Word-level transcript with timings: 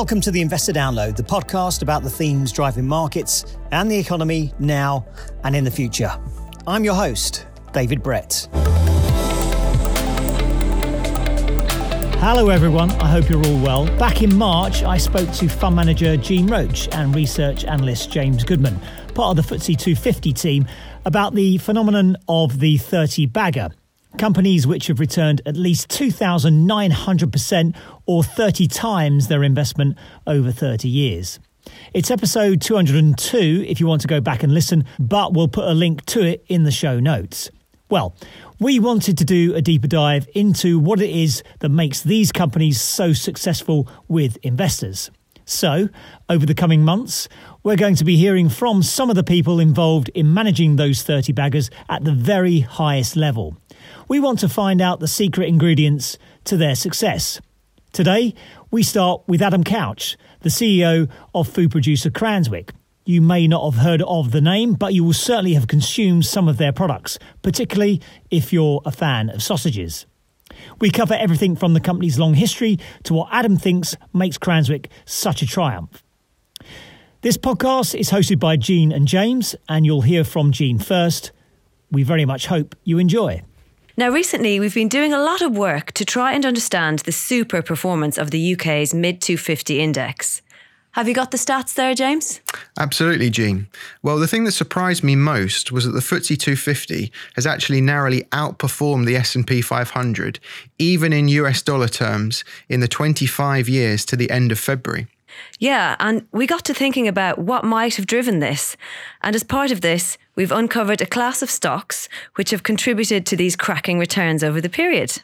Welcome 0.00 0.22
to 0.22 0.30
the 0.30 0.40
Investor 0.40 0.72
Download, 0.72 1.14
the 1.14 1.22
podcast 1.22 1.82
about 1.82 2.02
the 2.02 2.08
themes 2.08 2.52
driving 2.52 2.86
markets 2.86 3.58
and 3.70 3.90
the 3.90 3.98
economy 3.98 4.54
now 4.58 5.04
and 5.44 5.54
in 5.54 5.62
the 5.62 5.70
future. 5.70 6.10
I'm 6.66 6.84
your 6.84 6.94
host, 6.94 7.46
David 7.74 8.02
Brett. 8.02 8.48
Hello, 12.18 12.48
everyone. 12.48 12.90
I 12.92 13.08
hope 13.08 13.28
you're 13.28 13.44
all 13.44 13.62
well. 13.62 13.84
Back 13.98 14.22
in 14.22 14.34
March, 14.34 14.82
I 14.84 14.96
spoke 14.96 15.30
to 15.32 15.48
fund 15.50 15.76
manager 15.76 16.16
Jean 16.16 16.46
Roche 16.46 16.88
and 16.92 17.14
research 17.14 17.66
analyst 17.66 18.10
James 18.10 18.42
Goodman, 18.42 18.80
part 19.14 19.38
of 19.38 19.46
the 19.46 19.54
FTSE 19.54 19.76
250 19.76 20.32
team, 20.32 20.66
about 21.04 21.34
the 21.34 21.58
phenomenon 21.58 22.16
of 22.26 22.58
the 22.58 22.78
30 22.78 23.26
bagger 23.26 23.68
companies 24.18 24.66
which 24.66 24.88
have 24.88 25.00
returned 25.00 25.42
at 25.46 25.56
least 25.56 25.88
2,900% 25.88 27.76
or 28.06 28.22
30 28.22 28.66
times 28.66 29.28
their 29.28 29.42
investment 29.42 29.96
over 30.26 30.50
30 30.50 30.88
years. 30.88 31.38
It's 31.94 32.10
episode 32.10 32.60
202 32.60 33.64
if 33.68 33.80
you 33.80 33.86
want 33.86 34.00
to 34.02 34.08
go 34.08 34.20
back 34.20 34.42
and 34.42 34.52
listen, 34.52 34.84
but 34.98 35.32
we'll 35.32 35.48
put 35.48 35.68
a 35.68 35.74
link 35.74 36.04
to 36.06 36.22
it 36.22 36.44
in 36.48 36.64
the 36.64 36.70
show 36.70 37.00
notes. 37.00 37.50
Well, 37.88 38.14
we 38.60 38.78
wanted 38.78 39.18
to 39.18 39.24
do 39.24 39.54
a 39.54 39.62
deeper 39.62 39.88
dive 39.88 40.28
into 40.34 40.78
what 40.78 41.00
it 41.00 41.10
is 41.10 41.42
that 41.58 41.70
makes 41.70 42.02
these 42.02 42.30
companies 42.30 42.80
so 42.80 43.12
successful 43.12 43.88
with 44.06 44.38
investors. 44.42 45.10
So, 45.44 45.88
over 46.28 46.46
the 46.46 46.54
coming 46.54 46.84
months, 46.84 47.28
we're 47.64 47.74
going 47.74 47.96
to 47.96 48.04
be 48.04 48.16
hearing 48.16 48.48
from 48.48 48.84
some 48.84 49.10
of 49.10 49.16
the 49.16 49.24
people 49.24 49.58
involved 49.58 50.08
in 50.10 50.32
managing 50.32 50.76
those 50.76 51.02
30 51.02 51.32
baggers 51.32 51.70
at 51.88 52.04
the 52.04 52.12
very 52.12 52.60
highest 52.60 53.16
level. 53.16 53.56
We 54.08 54.20
want 54.20 54.38
to 54.40 54.48
find 54.48 54.80
out 54.80 55.00
the 55.00 55.08
secret 55.08 55.48
ingredients 55.48 56.18
to 56.44 56.56
their 56.56 56.74
success. 56.74 57.40
Today, 57.92 58.34
we 58.70 58.82
start 58.82 59.22
with 59.26 59.42
Adam 59.42 59.64
Couch, 59.64 60.16
the 60.40 60.48
CEO 60.48 61.08
of 61.34 61.48
food 61.48 61.70
producer 61.70 62.10
Cranswick. 62.10 62.70
You 63.04 63.20
may 63.20 63.48
not 63.48 63.72
have 63.72 63.82
heard 63.82 64.02
of 64.02 64.30
the 64.30 64.40
name, 64.40 64.74
but 64.74 64.94
you 64.94 65.02
will 65.02 65.12
certainly 65.12 65.54
have 65.54 65.66
consumed 65.66 66.24
some 66.24 66.48
of 66.48 66.58
their 66.58 66.72
products, 66.72 67.18
particularly 67.42 68.00
if 68.30 68.52
you're 68.52 68.80
a 68.84 68.92
fan 68.92 69.30
of 69.30 69.42
sausages. 69.42 70.06
We 70.80 70.90
cover 70.90 71.14
everything 71.14 71.56
from 71.56 71.74
the 71.74 71.80
company's 71.80 72.18
long 72.18 72.34
history 72.34 72.78
to 73.04 73.14
what 73.14 73.28
Adam 73.32 73.56
thinks 73.56 73.96
makes 74.12 74.38
Cranswick 74.38 74.86
such 75.04 75.42
a 75.42 75.46
triumph. 75.46 76.02
This 77.22 77.36
podcast 77.36 77.98
is 77.98 78.10
hosted 78.10 78.38
by 78.38 78.56
Jean 78.56 78.92
and 78.92 79.06
James, 79.06 79.54
and 79.68 79.84
you'll 79.84 80.02
hear 80.02 80.24
from 80.24 80.52
Jean 80.52 80.78
first. 80.78 81.32
We 81.90 82.02
very 82.02 82.24
much 82.24 82.46
hope 82.46 82.76
you 82.84 82.98
enjoy. 82.98 83.42
Now, 84.00 84.08
recently, 84.08 84.58
we've 84.58 84.72
been 84.72 84.88
doing 84.88 85.12
a 85.12 85.20
lot 85.20 85.42
of 85.42 85.54
work 85.54 85.92
to 85.92 86.06
try 86.06 86.32
and 86.32 86.46
understand 86.46 87.00
the 87.00 87.12
super 87.12 87.60
performance 87.60 88.16
of 88.16 88.30
the 88.30 88.54
UK's 88.54 88.94
mid 88.94 89.20
250 89.20 89.78
index. 89.78 90.40
Have 90.92 91.06
you 91.06 91.12
got 91.12 91.32
the 91.32 91.36
stats 91.36 91.74
there, 91.74 91.94
James? 91.94 92.40
Absolutely, 92.78 93.28
Jean. 93.28 93.68
Well, 94.02 94.18
the 94.18 94.26
thing 94.26 94.44
that 94.44 94.52
surprised 94.52 95.04
me 95.04 95.16
most 95.16 95.70
was 95.70 95.84
that 95.84 95.90
the 95.90 96.00
FTSE 96.00 96.38
250 96.38 97.12
has 97.34 97.46
actually 97.46 97.82
narrowly 97.82 98.22
outperformed 98.32 99.04
the 99.04 99.16
S&P 99.16 99.60
500, 99.60 100.40
even 100.78 101.12
in 101.12 101.28
US 101.28 101.60
dollar 101.60 101.86
terms, 101.86 102.42
in 102.70 102.80
the 102.80 102.88
25 102.88 103.68
years 103.68 104.06
to 104.06 104.16
the 104.16 104.30
end 104.30 104.50
of 104.50 104.58
February. 104.58 105.08
Yeah, 105.58 105.96
and 106.00 106.26
we 106.32 106.46
got 106.46 106.64
to 106.66 106.74
thinking 106.74 107.08
about 107.08 107.38
what 107.38 107.64
might 107.64 107.96
have 107.96 108.06
driven 108.06 108.38
this. 108.38 108.76
And 109.22 109.34
as 109.34 109.42
part 109.42 109.70
of 109.70 109.80
this, 109.80 110.18
we've 110.34 110.52
uncovered 110.52 111.00
a 111.00 111.06
class 111.06 111.42
of 111.42 111.50
stocks 111.50 112.08
which 112.34 112.50
have 112.50 112.62
contributed 112.62 113.26
to 113.26 113.36
these 113.36 113.56
cracking 113.56 113.98
returns 113.98 114.42
over 114.42 114.60
the 114.60 114.68
period. 114.68 115.22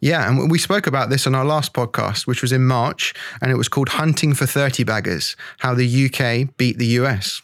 Yeah, 0.00 0.28
and 0.28 0.50
we 0.50 0.58
spoke 0.58 0.86
about 0.86 1.10
this 1.10 1.26
on 1.26 1.34
our 1.34 1.44
last 1.44 1.72
podcast, 1.72 2.26
which 2.26 2.42
was 2.42 2.52
in 2.52 2.64
March, 2.64 3.14
and 3.40 3.50
it 3.50 3.56
was 3.56 3.68
called 3.68 3.90
Hunting 3.90 4.34
for 4.34 4.46
30 4.46 4.84
Baggers 4.84 5.36
How 5.58 5.74
the 5.74 6.06
UK 6.06 6.56
Beat 6.56 6.78
the 6.78 6.86
US. 6.98 7.42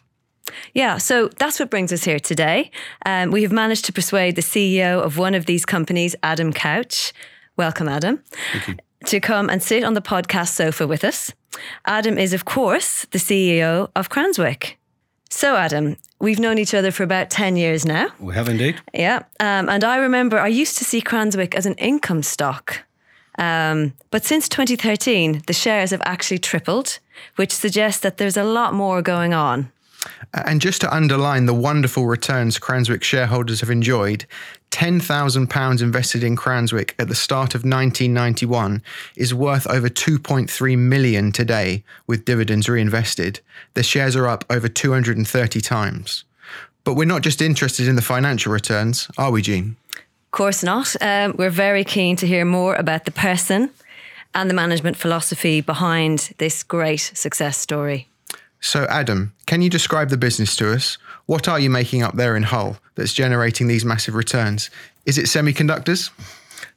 Yeah, 0.72 0.98
so 0.98 1.28
that's 1.38 1.60
what 1.60 1.70
brings 1.70 1.92
us 1.92 2.04
here 2.04 2.20
today. 2.20 2.70
Um, 3.04 3.30
we 3.30 3.42
have 3.42 3.52
managed 3.52 3.84
to 3.86 3.92
persuade 3.92 4.34
the 4.34 4.42
CEO 4.42 5.02
of 5.02 5.18
one 5.18 5.34
of 5.34 5.46
these 5.46 5.66
companies, 5.66 6.16
Adam 6.22 6.52
Couch. 6.52 7.12
Welcome, 7.56 7.88
Adam. 7.88 8.22
Thank 8.52 8.68
you 8.68 8.76
to 9.06 9.20
come 9.20 9.48
and 9.48 9.62
sit 9.62 9.84
on 9.84 9.94
the 9.94 10.00
podcast 10.00 10.48
sofa 10.48 10.86
with 10.86 11.04
us. 11.04 11.32
Adam 11.84 12.19
is, 12.19 12.32
of 12.32 12.44
course, 12.44 13.06
the 13.10 13.19
CEO 13.19 13.91
of 13.97 14.09
Cranswick. 14.09 14.75
So, 15.31 15.56
Adam, 15.56 15.97
we've 16.20 16.38
known 16.38 16.59
each 16.59 16.75
other 16.75 16.91
for 16.91 17.03
about 17.03 17.31
10 17.31 17.56
years 17.56 17.84
now. 17.84 18.09
We 18.19 18.34
have 18.34 18.48
indeed. 18.48 18.81
Yeah. 18.94 19.22
Um, 19.41 19.69
and 19.69 19.84
I 19.84 19.97
remember 19.98 20.38
I 20.38 20.48
used 20.48 20.78
to 20.78 20.84
see 20.84 21.00
Cranswick 21.00 21.54
as 21.54 21.66
an 21.66 21.75
income 21.75 22.22
stock. 22.22 22.84
Um, 23.38 23.94
but 24.10 24.25
since 24.25 24.48
2013, 24.48 25.42
the 25.47 25.53
shares 25.53 25.91
have 25.92 26.03
actually 26.04 26.38
tripled, 26.38 26.98
which 27.37 27.53
suggests 27.53 28.00
that 28.00 28.16
there's 28.16 28.37
a 28.37 28.44
lot 28.44 28.75
more 28.75 29.00
going 29.00 29.32
on. 29.32 29.70
And 30.32 30.60
just 30.60 30.81
to 30.81 30.94
underline 30.94 31.47
the 31.47 31.54
wonderful 31.54 32.06
returns 32.06 32.58
Cranswick 32.58 33.03
shareholders 33.03 33.60
have 33.60 33.70
enjoyed, 33.70 34.26
£10,000 34.70 35.82
invested 35.82 36.22
in 36.22 36.36
Cranswick 36.36 36.94
at 36.98 37.08
the 37.08 37.14
start 37.14 37.54
of 37.54 37.62
1991 37.62 38.82
is 39.16 39.34
worth 39.34 39.66
over 39.66 39.88
2.3 39.88 40.78
million 40.78 41.32
today 41.32 41.82
with 42.06 42.24
dividends 42.24 42.68
reinvested. 42.68 43.40
The 43.74 43.82
shares 43.82 44.14
are 44.14 44.28
up 44.28 44.44
over 44.50 44.68
230 44.68 45.60
times. 45.60 46.24
But 46.84 46.94
we're 46.94 47.04
not 47.04 47.22
just 47.22 47.42
interested 47.42 47.88
in 47.88 47.96
the 47.96 48.02
financial 48.02 48.52
returns, 48.52 49.08
are 49.18 49.30
we, 49.30 49.42
Jean? 49.42 49.76
Of 49.94 50.30
course 50.32 50.62
not. 50.62 50.94
Um, 51.00 51.34
we're 51.38 51.50
very 51.50 51.84
keen 51.84 52.16
to 52.16 52.26
hear 52.26 52.44
more 52.44 52.74
about 52.74 53.04
the 53.04 53.10
person 53.10 53.70
and 54.34 54.48
the 54.48 54.54
management 54.54 54.96
philosophy 54.96 55.60
behind 55.60 56.34
this 56.38 56.62
great 56.62 57.12
success 57.14 57.56
story. 57.56 58.08
So, 58.60 58.84
Adam, 58.91 59.32
can 59.46 59.62
you 59.62 59.70
describe 59.70 60.10
the 60.10 60.16
business 60.16 60.56
to 60.56 60.72
us? 60.72 60.98
What 61.26 61.48
are 61.48 61.60
you 61.60 61.70
making 61.70 62.02
up 62.02 62.16
there 62.16 62.36
in 62.36 62.42
Hull 62.42 62.78
that's 62.94 63.12
generating 63.12 63.69
these 63.69 63.84
massive 63.84 64.14
returns? 64.14 64.70
Is 65.06 65.19
it 65.19 65.26
semiconductors? 65.26 66.10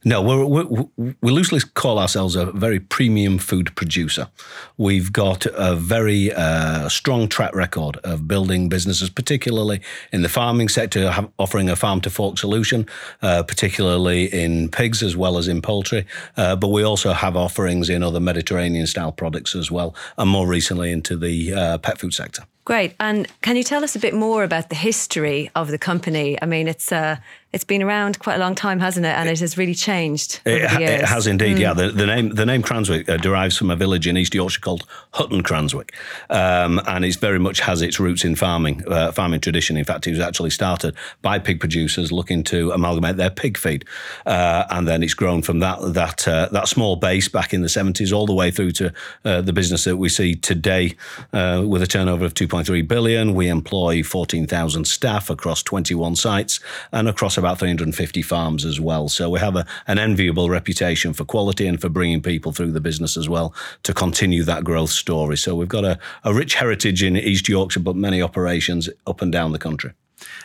No, 0.03 0.22
we're, 0.22 0.66
we 0.97 1.31
loosely 1.31 1.59
call 1.75 2.00
ourselves 2.00 2.35
a 2.35 2.47
very 2.47 2.79
premium 2.79 3.38
food 3.38 3.75
producer. 3.75 4.29
We've 4.78 5.13
got 5.13 5.45
a 5.53 5.75
very 5.75 6.34
uh, 6.34 6.89
strong 6.89 7.28
track 7.28 7.53
record 7.53 7.97
of 7.97 8.28
building 8.28 8.67
businesses, 8.67 9.12
particularly 9.12 9.79
in 10.12 10.23
the 10.23 10.29
farming 10.29 10.69
sector, 10.69 11.29
offering 11.38 11.69
a 11.69 11.75
farm 11.75 12.01
to 12.01 12.09
fork 12.09 12.39
solution, 12.39 12.88
uh, 13.22 13.44
particularly 13.44 14.25
in 14.25 14.69
pigs 14.69 15.03
as 15.03 15.16
well 15.16 15.38
as 15.38 15.47
in 15.47 15.62
poultry. 15.62 16.07
Uh, 16.35 16.56
but 16.56 16.69
we 16.69 16.81
also 16.81 17.13
have 17.13 17.35
offerings 17.35 17.88
in 17.88 18.01
other 18.01 18.19
Mediterranean 18.19 18.88
style 18.88 19.12
products 19.12 19.56
as 19.56 19.69
well, 19.69 19.95
and 20.18 20.29
more 20.29 20.47
recently 20.47 20.91
into 20.91 21.16
the 21.16 21.53
uh, 21.53 21.78
pet 21.78 22.00
food 22.00 22.13
sector. 22.13 22.44
Great. 22.63 22.95
And 23.00 23.28
can 23.41 23.56
you 23.56 23.63
tell 23.63 23.83
us 23.83 23.95
a 23.95 24.00
bit 24.00 24.13
more 24.13 24.44
about 24.44 24.69
the 24.69 24.75
history 24.75 25.50
of 25.56 25.69
the 25.69 25.79
company? 25.79 26.38
I 26.41 26.45
mean, 26.45 26.68
it's 26.68 26.91
uh, 26.91 27.18
it's 27.53 27.66
been 27.66 27.84
around 27.84 28.17
quite 28.19 28.35
a 28.35 28.39
long 28.39 28.56
time, 28.56 28.79
hasn't 28.79 29.06
it? 29.06 29.09
And 29.09 29.28
it 29.28 29.39
has 29.39 29.57
really 29.57 29.73
changed. 29.73 30.39
It, 30.45 30.62
it, 30.62 31.06
has 31.06 31.28
indeed. 31.28 31.57
Mm. 31.57 31.59
Yeah, 31.59 31.73
the, 31.73 31.89
the, 31.89 32.06
name 32.06 32.29
the 32.29 32.45
name 32.45 32.63
Cranswick 32.63 33.09
uh, 33.09 33.17
derives 33.17 33.57
from 33.57 33.69
a 33.69 33.75
village 33.75 34.07
in 34.07 34.16
East 34.16 34.34
Yorkshire 34.34 34.62
called 34.62 34.85
Hutton 35.13 35.44
Cranswick, 35.44 35.91
um, 36.29 36.81
and 36.88 37.03
it 37.03 37.16
very 37.17 37.39
much 37.39 37.59
has 37.59 37.81
its 37.81 38.00
roots 38.00 38.23
in 38.23 38.35
farming 38.35 38.84
uh, 38.88 39.12
farming 39.12 39.41
tradition. 39.41 39.75
In 39.75 39.84
fact, 39.84 40.07
it 40.07 40.12
was 40.12 40.19
actually 40.19 40.51
started 40.51 40.95
by 41.22 41.39
pig 41.39 41.59
producers 41.59 42.12
looking 42.12 42.44
to 42.45 42.72
amalgamate 42.72 43.17
their 43.17 43.29
pig 43.29 43.57
feed, 43.57 43.85
uh, 44.25 44.66
and 44.69 44.88
then 44.88 45.03
it's 45.03 45.13
grown 45.13 45.41
from 45.41 45.59
that 45.59 45.79
that 45.94 46.28
uh, 46.28 46.47
that 46.51 46.69
small 46.69 46.95
base 46.95 47.28
back 47.28 47.53
in 47.53 47.62
the 47.62 47.69
seventies 47.69 48.13
all 48.13 48.25
the 48.25 48.33
way 48.33 48.50
through 48.50 48.72
to 48.72 48.94
uh, 49.25 49.41
the 49.41 49.51
business 49.51 49.83
that 49.83 49.97
we 49.97 50.07
see 50.07 50.35
today, 50.35 50.95
uh, 51.33 51.63
with 51.68 51.81
a 51.81 51.88
turnover 51.88 52.23
of 52.23 52.33
two 52.33 52.47
point 52.47 52.66
three 52.66 52.81
billion. 52.81 53.33
We 53.33 53.50
employ 53.50 54.03
fourteen 54.03 54.47
thousand 54.47 54.85
staff 54.88 55.29
across 55.29 55.62
twenty 55.62 55.95
one 55.95 56.16
sites 56.16 56.62
and 56.94 57.09
across 57.09 57.38
about 57.41 57.59
350 57.59 58.21
farms 58.21 58.66
as 58.66 58.80
well. 58.80 59.10
So 59.10 59.30
we 59.30 59.39
have 59.39 59.56
a, 59.56 59.66
an 59.88 60.00
enviable 60.00 60.50
reputation 60.50 61.13
for 61.13 61.25
quality 61.25 61.68
and 61.68 61.81
for 61.81 61.89
bringing 61.89 62.21
people 62.21 62.51
through 62.51 62.71
the 62.71 62.81
business 62.81 63.18
as 63.18 63.27
well 63.27 63.54
to 63.83 63.94
continue 63.94 64.44
that 64.44 64.63
growth 64.63 64.92
story. 64.92 65.38
So 65.38 65.56
we've 65.56 65.68
got 65.68 65.83
a, 65.83 66.00
a 66.24 66.33
rich 66.33 66.56
heritage 66.56 67.04
in 67.04 67.18
East 67.18 67.50
Yorkshire, 67.50 67.81
but 67.81 67.95
many 67.95 68.21
operations 68.21 68.89
up 69.06 69.21
and 69.21 69.31
down 69.31 69.51
the 69.51 69.60
country. 69.60 69.92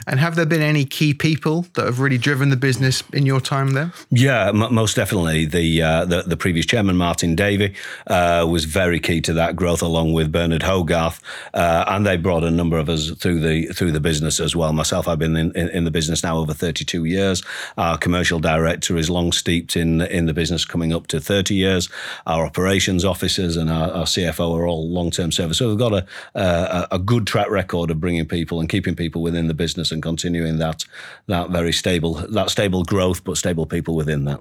And 0.06 0.20
have 0.20 0.37
there 0.37 0.46
been 0.46 0.62
any 0.62 0.84
key 0.84 1.14
people 1.14 1.67
that 1.75 1.84
have 1.84 2.00
really 2.00 2.19
driven 2.19 2.50
the 2.50 2.56
business 2.56 3.02
in 3.12 3.26
your 3.26 3.40
time 3.40 3.70
there? 3.70 3.93
Yeah, 4.11 4.49
m- 4.49 4.75
most 4.75 4.96
definitely. 4.96 5.46
The, 5.46 5.82
uh, 5.82 6.05
the, 6.05 6.23
the 6.23 6.37
previous 6.37 6.67
chairman, 6.67 6.96
Martin 6.96 7.34
Davey, 7.34 7.75
uh, 8.06 8.46
was 8.49 8.64
very 8.64 9.00
key 9.00 9.20
to 9.23 9.32
that 9.34 9.56
growth, 9.56 9.82
along 9.82 10.12
with 10.12 10.32
Bernard 10.32 10.62
Hogarth, 10.62 11.20
uh, 11.55 11.84
and 11.88 12.06
they 12.06 12.17
brought 12.17 12.44
a 12.44 12.50
number 12.50 12.78
of 12.78 12.88
us 12.88 13.11
through 13.11 13.40
the 13.40 13.67
through 13.67 13.93
the 13.93 14.00
business 14.00 14.40
as 14.40 14.55
well. 14.56 14.73
Myself, 14.73 15.08
I've 15.08 15.19
been 15.19 15.37
in, 15.37 15.52
in, 15.52 15.69
in, 15.70 15.84
the 15.84 15.90
business 15.90 16.23
now 16.23 16.38
over 16.38 16.55
32 16.55 17.05
years. 17.05 17.43
Our 17.76 17.99
commercial 17.99 18.38
director 18.38 18.96
is 18.96 19.11
long 19.11 19.32
steeped 19.32 19.76
in 19.76 20.00
in 20.02 20.26
the 20.26 20.34
business, 20.34 20.64
coming 20.64 20.93
up 20.93 21.06
to 21.08 21.20
30 21.20 21.55
years. 21.55 21.88
Our 22.26 22.46
operations 22.46 23.05
officers 23.05 23.56
and 23.56 23.70
our, 23.70 23.90
our 23.90 24.05
CFO 24.05 24.56
are 24.56 24.67
all 24.67 24.88
long 24.88 25.11
term 25.11 25.32
service, 25.32 25.58
so 25.58 25.69
we've 25.69 25.78
got 25.78 25.93
a, 25.93 26.06
a 26.34 26.88
a 26.93 26.99
good 26.99 27.26
track 27.26 27.50
record 27.50 27.90
of 27.90 28.00
bringing 28.00 28.26
people 28.26 28.61
and 28.61 28.69
keeping 28.69 28.94
people 28.94 29.23
within 29.23 29.49
the 29.49 29.55
business 29.55 29.66
business 29.67 29.93
and 29.93 30.03
continuing 30.03 30.59
that 30.59 30.85
that 31.27 31.51
very 31.51 31.73
stable 31.73 32.15
that 32.39 32.51
stable 32.51 32.83
growth, 32.85 33.21
but 33.25 33.37
stable 33.37 33.67
people 33.67 33.95
within 34.03 34.25
that. 34.25 34.41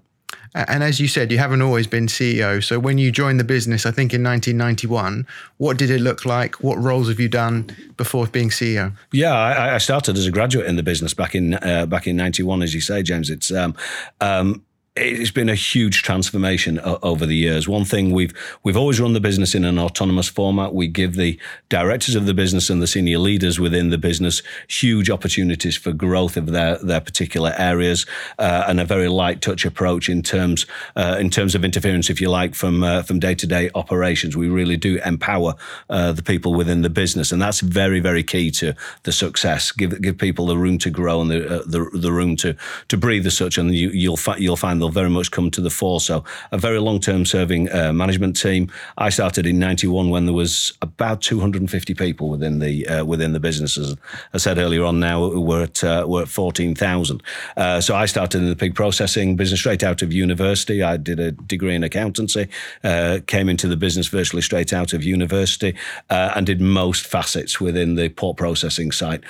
And 0.56 0.83
as 0.83 1.00
you 1.01 1.07
said, 1.07 1.31
you 1.31 1.38
haven't 1.38 1.62
always 1.62 1.88
been 1.88 2.07
CEO. 2.07 2.63
So 2.63 2.80
when 2.80 2.98
you 2.98 3.12
joined 3.12 3.39
the 3.39 3.50
business, 3.57 3.86
I 3.86 3.92
think 3.92 4.13
in 4.13 4.24
1991, 4.24 5.27
what 5.57 5.77
did 5.77 5.89
it 5.89 6.00
look 6.00 6.25
like? 6.25 6.63
What 6.63 6.77
roles 6.77 7.10
have 7.10 7.19
you 7.19 7.27
done 7.27 7.75
before 7.98 8.25
being 8.27 8.50
CEO? 8.50 8.94
Yeah, 9.12 9.33
I, 9.33 9.75
I 9.75 9.77
started 9.80 10.18
as 10.18 10.25
a 10.25 10.31
graduate 10.31 10.66
in 10.68 10.77
the 10.77 10.83
business 10.83 11.13
back 11.13 11.36
in 11.36 11.56
uh, 11.56 11.86
back 11.88 12.07
in 12.07 12.16
'91, 12.16 12.62
as 12.62 12.74
you 12.74 12.81
say, 12.81 13.04
James. 13.04 13.30
It's 13.30 13.51
um, 13.51 13.75
um, 14.21 14.63
it's 14.97 15.31
been 15.31 15.50
a 15.50 15.56
huge 15.56 16.03
transformation 16.03 16.80
over 16.80 17.25
the 17.25 17.36
years. 17.36 17.68
One 17.68 17.83
thing 17.83 18.12
we've 18.12 18.33
we've 18.63 18.77
always 18.77 18.97
run 18.97 19.12
the 19.12 19.19
business 19.19 19.53
in 19.53 19.65
an 19.65 19.77
autonomous 19.77 20.30
format. 20.30 20.74
We 20.74 20.88
give 20.88 21.15
the 21.15 21.38
directors 21.68 22.15
of 22.15 22.25
the 22.25 22.33
business 22.33 22.69
and 22.69 22.81
the 22.81 22.88
senior 22.88 23.18
leaders 23.18 23.59
within 23.59 23.89
the 23.89 23.97
business 23.97 24.42
huge 24.69 25.09
opportunities 25.09 25.75
for 25.75 25.92
growth 25.92 26.38
of 26.38 26.47
their 26.47 26.77
their 26.77 27.01
particular 27.01 27.53
areas 27.57 28.06
uh, 28.39 28.63
and 28.68 28.80
a 28.80 28.86
very 28.86 29.09
light 29.09 29.42
touch 29.42 29.65
approach 29.65 30.07
in 30.07 30.21
terms 30.21 30.65
uh, 30.95 31.18
in 31.19 31.30
terms 31.30 31.56
of 31.56 31.65
interference, 31.65 32.09
if 32.09 32.21
you 32.21 32.30
like, 32.30 32.56
from 32.56 32.81
uh, 32.81 33.03
from 33.03 33.19
day 33.19 33.36
to 33.36 33.45
day 33.45 33.69
operations. 33.75 34.38
We 34.38 34.47
really 34.47 34.77
do 34.77 35.01
empower 35.06 35.56
uh, 35.89 36.13
the 36.13 36.24
people 36.24 36.53
within 36.53 36.83
the 36.83 36.89
business, 36.89 37.33
and 37.33 37.42
that's 37.42 37.59
very 37.59 38.00
very 38.00 38.24
key 38.24 38.50
to 38.51 38.74
the 39.03 39.12
success. 39.12 39.74
Give 39.74 40.01
give 40.01 40.18
people 40.18 40.45
the 40.45 40.57
room 40.57 40.77
to 40.77 40.89
grow 40.89 41.19
and 41.19 41.30
the 41.30 41.59
uh, 41.59 41.63
the, 41.65 41.89
the 41.94 42.13
room 42.13 42.38
to 42.38 42.56
to 42.88 42.95
breathe 42.95 43.27
as 43.27 43.36
such, 43.36 43.57
and 43.57 43.75
you, 43.75 43.89
you'll 43.89 44.15
fi- 44.15 44.38
you'll 44.38 44.56
find 44.56 44.84
they'll 44.85 44.91
very 44.91 45.09
much 45.09 45.31
come 45.31 45.49
to 45.51 45.61
the 45.61 45.69
fore. 45.69 45.99
So 45.99 46.23
a 46.51 46.57
very 46.57 46.79
long 46.79 46.99
term 46.99 47.25
serving 47.25 47.71
uh, 47.71 47.91
management 47.93 48.39
team. 48.39 48.71
I 48.97 49.09
started 49.09 49.45
in 49.45 49.59
'91 49.59 50.09
when 50.09 50.25
there 50.25 50.33
was 50.33 50.73
about 50.81 51.21
250 51.21 51.93
people 51.95 52.29
within 52.29 52.59
the 52.59 52.87
uh, 52.87 53.05
within 53.05 53.33
the 53.33 53.39
businesses. 53.39 53.95
I 54.33 54.37
said 54.37 54.57
earlier 54.57 54.83
on, 54.83 54.99
now 54.99 55.27
we're 55.27 55.63
at 55.63 55.83
uh, 55.83 56.05
we're 56.07 56.23
at 56.23 56.27
14,000. 56.27 57.23
Uh, 57.57 57.81
so 57.81 57.95
I 57.95 58.05
started 58.05 58.41
in 58.41 58.49
the 58.49 58.55
pig 58.55 58.75
processing 58.75 59.35
business 59.35 59.59
straight 59.59 59.83
out 59.83 60.01
of 60.01 60.13
university. 60.13 60.83
I 60.83 60.97
did 60.97 61.19
a 61.19 61.31
degree 61.31 61.75
in 61.75 61.83
accountancy, 61.83 62.47
uh, 62.83 63.19
came 63.25 63.49
into 63.49 63.67
the 63.67 63.77
business 63.77 64.07
virtually 64.07 64.41
straight 64.41 64.73
out 64.73 64.93
of 64.93 65.03
university, 65.03 65.75
uh, 66.09 66.33
and 66.35 66.45
did 66.45 66.61
most 66.61 67.05
facets 67.05 67.59
within 67.59 67.95
the 67.95 68.09
pork 68.09 68.37
processing 68.37 68.91
site, 68.91 69.23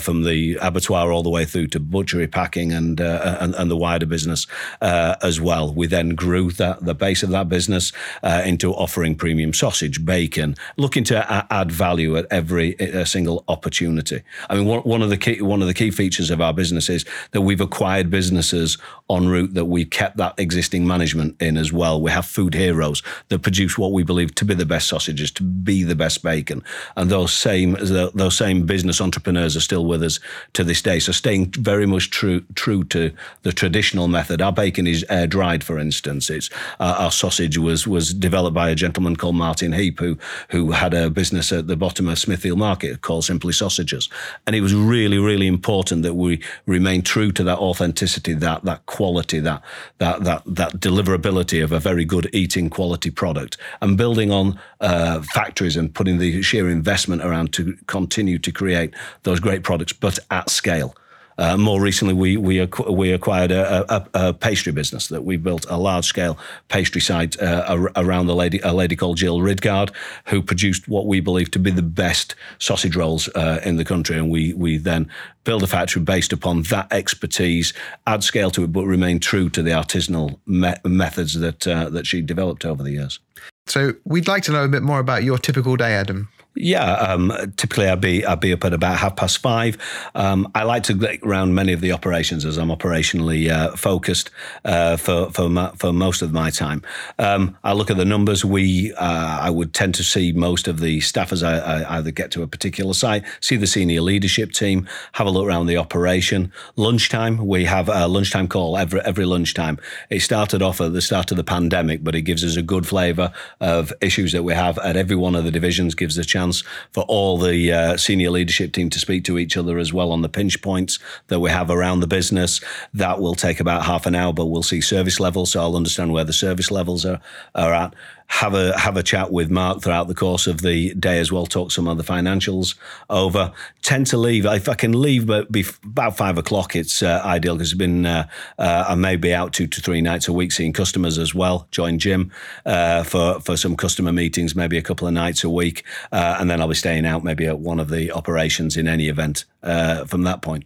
from 0.00 0.22
the 0.22 0.56
abattoir 0.60 1.10
all 1.10 1.22
the 1.22 1.30
way 1.30 1.44
through 1.44 1.66
to 1.68 1.80
butchery, 1.80 2.26
packing, 2.26 2.72
and 2.72 3.00
and, 3.00 3.54
and, 3.54 3.70
the 3.72 3.76
wider 3.76 4.06
business 4.06 4.46
uh, 4.92 5.16
as 5.22 5.40
well. 5.40 5.72
We 5.72 5.86
then 5.86 6.10
grew 6.10 6.50
that, 6.52 6.84
the 6.84 6.94
base 6.94 7.22
of 7.22 7.30
that 7.30 7.48
business 7.48 7.92
uh, 8.22 8.42
into 8.44 8.74
offering 8.74 9.14
premium 9.14 9.54
sausage, 9.54 10.04
bacon, 10.04 10.54
looking 10.76 11.02
to 11.04 11.46
add 11.50 11.72
value 11.72 12.14
at 12.18 12.26
every 12.30 12.76
single 13.06 13.42
opportunity. 13.48 14.20
I 14.50 14.56
mean, 14.56 14.66
one, 14.66 14.80
one 14.80 15.00
of 15.00 15.08
the 15.08 15.16
key 15.16 15.40
one 15.40 15.62
of 15.62 15.68
the 15.68 15.72
key 15.72 15.90
features 15.90 16.30
of 16.30 16.42
our 16.42 16.52
business 16.52 16.90
is 16.90 17.06
that 17.30 17.40
we've 17.40 17.60
acquired 17.60 18.10
businesses 18.10 18.76
en 19.10 19.28
route 19.28 19.54
that 19.54 19.64
we've 19.64 19.88
kept 19.88 20.18
that 20.18 20.34
existing 20.36 20.86
management 20.86 21.40
in 21.40 21.56
as 21.56 21.72
well. 21.72 21.98
We 21.98 22.10
have 22.10 22.26
food 22.26 22.52
heroes 22.52 23.02
that 23.28 23.40
produce 23.40 23.78
what 23.78 23.92
we 23.92 24.02
believe 24.02 24.34
to 24.34 24.44
be 24.44 24.54
the 24.54 24.66
best 24.66 24.88
sausages, 24.88 25.30
to 25.32 25.42
be 25.42 25.84
the 25.84 25.96
best 25.96 26.22
bacon, 26.22 26.62
and 26.96 27.08
those 27.08 27.32
same 27.32 27.78
those 27.80 28.36
same 28.36 28.66
business 28.66 29.00
entrepreneurs 29.00 29.56
are 29.56 29.60
still 29.60 29.86
with 29.86 30.02
us 30.02 30.20
to 30.52 30.64
this 30.64 30.82
day. 30.82 30.98
So 30.98 31.12
staying 31.12 31.52
very 31.52 31.86
much 31.86 32.10
true 32.10 32.42
true 32.54 32.84
to 32.84 33.10
the 33.42 33.52
traditional 33.52 34.06
method. 34.06 34.42
Our 34.42 34.52
bacon 34.52 34.81
is 34.86 35.04
air 35.08 35.26
dried, 35.26 35.64
for 35.64 35.78
instance. 35.78 36.30
It's 36.30 36.50
uh, 36.80 36.96
our 36.98 37.10
sausage 37.10 37.58
was 37.58 37.86
was 37.86 38.14
developed 38.14 38.54
by 38.54 38.70
a 38.70 38.74
gentleman 38.74 39.16
called 39.16 39.36
Martin 39.36 39.72
Heap, 39.72 40.00
who 40.00 40.18
who 40.50 40.72
had 40.72 40.94
a 40.94 41.10
business 41.10 41.52
at 41.52 41.66
the 41.66 41.76
bottom 41.76 42.08
of 42.08 42.18
Smithfield 42.18 42.58
Market 42.58 43.00
called 43.00 43.24
Simply 43.24 43.52
Sausages, 43.52 44.08
and 44.46 44.56
it 44.56 44.60
was 44.60 44.74
really 44.74 45.18
really 45.18 45.46
important 45.46 46.02
that 46.02 46.14
we 46.14 46.40
remain 46.66 47.02
true 47.02 47.32
to 47.32 47.44
that 47.44 47.58
authenticity, 47.58 48.34
that 48.34 48.64
that 48.64 48.86
quality, 48.86 49.40
that 49.40 49.62
that 49.98 50.24
that 50.24 50.42
that 50.46 50.72
deliverability 50.74 51.62
of 51.62 51.72
a 51.72 51.80
very 51.80 52.04
good 52.04 52.28
eating 52.32 52.70
quality 52.70 53.10
product, 53.10 53.56
and 53.80 53.96
building 53.96 54.30
on 54.30 54.58
uh, 54.80 55.20
factories 55.22 55.76
and 55.76 55.94
putting 55.94 56.18
the 56.18 56.42
sheer 56.42 56.68
investment 56.68 57.22
around 57.22 57.52
to 57.52 57.76
continue 57.86 58.38
to 58.38 58.52
create 58.52 58.94
those 59.22 59.40
great 59.40 59.62
products, 59.62 59.92
but 59.92 60.18
at 60.30 60.50
scale. 60.50 60.94
Uh, 61.38 61.56
more 61.56 61.80
recently, 61.80 62.14
we 62.14 62.36
we, 62.36 62.66
we 62.90 63.12
acquired 63.12 63.50
a, 63.50 63.94
a, 63.94 64.08
a, 64.14 64.32
pastry 64.34 64.72
business 64.72 65.08
that 65.08 65.24
we 65.24 65.36
built 65.36 65.66
a 65.68 65.76
large 65.76 66.04
scale 66.04 66.38
pastry 66.68 67.00
site 67.00 67.40
uh, 67.40 67.88
around 67.96 68.26
the 68.26 68.34
lady 68.34 68.60
a 68.62 68.72
lady 68.72 68.96
called 68.96 69.16
Jill 69.16 69.40
Ridgard, 69.40 69.90
who 70.26 70.42
produced 70.42 70.88
what 70.88 71.06
we 71.06 71.20
believe 71.20 71.50
to 71.52 71.58
be 71.58 71.70
the 71.70 71.82
best 71.82 72.34
sausage 72.58 72.96
rolls 72.96 73.28
uh, 73.34 73.60
in 73.64 73.76
the 73.76 73.84
country, 73.84 74.16
and 74.16 74.30
we 74.30 74.52
we 74.54 74.76
then 74.76 75.10
build 75.44 75.62
a 75.62 75.66
factory 75.66 76.02
based 76.02 76.32
upon 76.32 76.62
that 76.64 76.92
expertise, 76.92 77.72
add 78.06 78.22
scale 78.22 78.50
to 78.50 78.64
it, 78.64 78.72
but 78.72 78.84
remain 78.84 79.18
true 79.18 79.48
to 79.50 79.62
the 79.62 79.70
artisanal 79.70 80.38
me- 80.46 80.74
methods 80.84 81.38
that 81.40 81.66
uh, 81.66 81.88
that 81.90 82.06
she 82.06 82.20
developed 82.20 82.64
over 82.64 82.82
the 82.82 82.92
years. 82.92 83.18
So 83.66 83.94
we'd 84.04 84.28
like 84.28 84.42
to 84.44 84.52
know 84.52 84.64
a 84.64 84.68
bit 84.68 84.82
more 84.82 84.98
about 84.98 85.24
your 85.24 85.38
typical 85.38 85.76
day, 85.76 85.94
Adam. 85.94 86.28
Yeah, 86.54 86.92
um, 86.92 87.32
typically 87.56 87.88
I'd 87.88 88.02
be 88.02 88.26
I'd 88.26 88.40
be 88.40 88.52
up 88.52 88.62
at 88.64 88.74
about 88.74 88.98
half 88.98 89.16
past 89.16 89.38
five. 89.38 89.78
Um, 90.14 90.50
I 90.54 90.64
like 90.64 90.82
to 90.84 90.94
get 90.94 91.22
around 91.22 91.54
many 91.54 91.72
of 91.72 91.80
the 91.80 91.92
operations 91.92 92.44
as 92.44 92.58
I'm 92.58 92.68
operationally 92.68 93.50
uh, 93.50 93.74
focused 93.74 94.30
uh, 94.66 94.98
for 94.98 95.30
for 95.30 95.48
my, 95.48 95.70
for 95.76 95.94
most 95.94 96.20
of 96.20 96.30
my 96.32 96.50
time. 96.50 96.82
Um, 97.18 97.56
I 97.64 97.72
look 97.72 97.90
at 97.90 97.96
the 97.96 98.04
numbers. 98.04 98.44
We 98.44 98.92
uh, 98.92 99.38
I 99.40 99.48
would 99.48 99.72
tend 99.72 99.94
to 99.94 100.04
see 100.04 100.32
most 100.32 100.68
of 100.68 100.80
the 100.80 101.00
staff 101.00 101.32
as 101.32 101.42
I, 101.42 101.56
I, 101.56 101.96
either 101.96 102.10
get 102.10 102.30
to 102.32 102.42
a 102.42 102.46
particular 102.46 102.92
site, 102.92 103.24
see 103.40 103.56
the 103.56 103.66
senior 103.66 104.02
leadership 104.02 104.52
team, 104.52 104.86
have 105.12 105.26
a 105.26 105.30
look 105.30 105.46
around 105.46 105.68
the 105.68 105.78
operation. 105.78 106.52
Lunchtime 106.76 107.46
we 107.46 107.64
have 107.64 107.88
a 107.88 108.06
lunchtime 108.06 108.46
call 108.46 108.76
every 108.76 109.00
every 109.00 109.24
lunchtime. 109.24 109.78
It 110.10 110.20
started 110.20 110.60
off 110.60 110.82
at 110.82 110.92
the 110.92 111.00
start 111.00 111.30
of 111.30 111.38
the 111.38 111.44
pandemic, 111.44 112.04
but 112.04 112.14
it 112.14 112.22
gives 112.22 112.44
us 112.44 112.56
a 112.56 112.62
good 112.62 112.86
flavour 112.86 113.32
of 113.60 113.90
issues 114.02 114.32
that 114.32 114.42
we 114.42 114.52
have 114.52 114.76
at 114.80 114.98
every 114.98 115.16
one 115.16 115.34
of 115.34 115.44
the 115.44 115.50
divisions. 115.50 115.94
Gives 115.94 116.18
a 116.18 116.24
chance 116.24 116.41
chance 116.42 116.62
for 116.92 117.04
all 117.04 117.38
the 117.38 117.72
uh, 117.72 117.96
senior 117.96 118.30
leadership 118.30 118.72
team 118.72 118.90
to 118.90 118.98
speak 118.98 119.24
to 119.24 119.38
each 119.38 119.56
other 119.56 119.78
as 119.78 119.92
well 119.92 120.10
on 120.12 120.22
the 120.22 120.28
pinch 120.28 120.60
points 120.62 120.98
that 121.28 121.40
we 121.40 121.50
have 121.50 121.70
around 121.70 122.00
the 122.00 122.06
business. 122.06 122.60
That 122.94 123.20
will 123.20 123.34
take 123.34 123.60
about 123.60 123.84
half 123.84 124.06
an 124.06 124.14
hour, 124.14 124.32
but 124.32 124.46
we'll 124.46 124.62
see 124.62 124.80
service 124.80 125.20
levels, 125.20 125.52
so 125.52 125.60
I'll 125.60 125.76
understand 125.76 126.12
where 126.12 126.24
the 126.24 126.32
service 126.32 126.70
levels 126.70 127.04
are, 127.04 127.20
are 127.54 127.72
at 127.72 127.94
have 128.32 128.54
a 128.54 128.76
have 128.78 128.96
a 128.96 129.02
chat 129.02 129.30
with 129.30 129.50
Mark 129.50 129.82
throughout 129.82 130.08
the 130.08 130.14
course 130.14 130.46
of 130.46 130.62
the 130.62 130.94
day 130.94 131.18
as 131.18 131.30
well. 131.30 131.44
Talk 131.44 131.70
some 131.70 131.86
of 131.86 131.98
the 131.98 132.02
financials 132.02 132.76
over. 133.10 133.52
Tend 133.82 134.06
to 134.06 134.16
leave 134.16 134.46
if 134.46 134.70
I 134.70 134.74
can 134.74 135.00
leave, 135.00 135.26
but 135.26 135.48
about 135.84 136.16
five 136.16 136.38
o'clock. 136.38 136.74
It's 136.74 137.02
uh, 137.02 137.20
ideal 137.22 137.56
because 137.56 137.72
it's 137.72 137.78
been 137.78 138.06
uh, 138.06 138.26
uh, 138.58 138.86
I 138.88 138.94
may 138.94 139.16
be 139.16 139.34
out 139.34 139.52
two 139.52 139.66
to 139.66 139.80
three 139.82 140.00
nights 140.00 140.28
a 140.28 140.32
week 140.32 140.50
seeing 140.50 140.72
customers 140.72 141.18
as 141.18 141.34
well. 141.34 141.68
Join 141.72 141.98
Jim 141.98 142.32
uh, 142.64 143.02
for 143.02 143.38
for 143.40 143.58
some 143.58 143.76
customer 143.76 144.12
meetings, 144.12 144.56
maybe 144.56 144.78
a 144.78 144.82
couple 144.82 145.06
of 145.06 145.12
nights 145.12 145.44
a 145.44 145.50
week, 145.50 145.84
uh, 146.10 146.38
and 146.40 146.48
then 146.48 146.62
I'll 146.62 146.68
be 146.68 146.74
staying 146.74 147.04
out 147.04 147.22
maybe 147.22 147.46
at 147.46 147.58
one 147.58 147.78
of 147.78 147.90
the 147.90 148.12
operations 148.12 148.78
in 148.78 148.88
any 148.88 149.08
event 149.08 149.44
uh, 149.62 150.06
from 150.06 150.22
that 150.22 150.40
point 150.40 150.64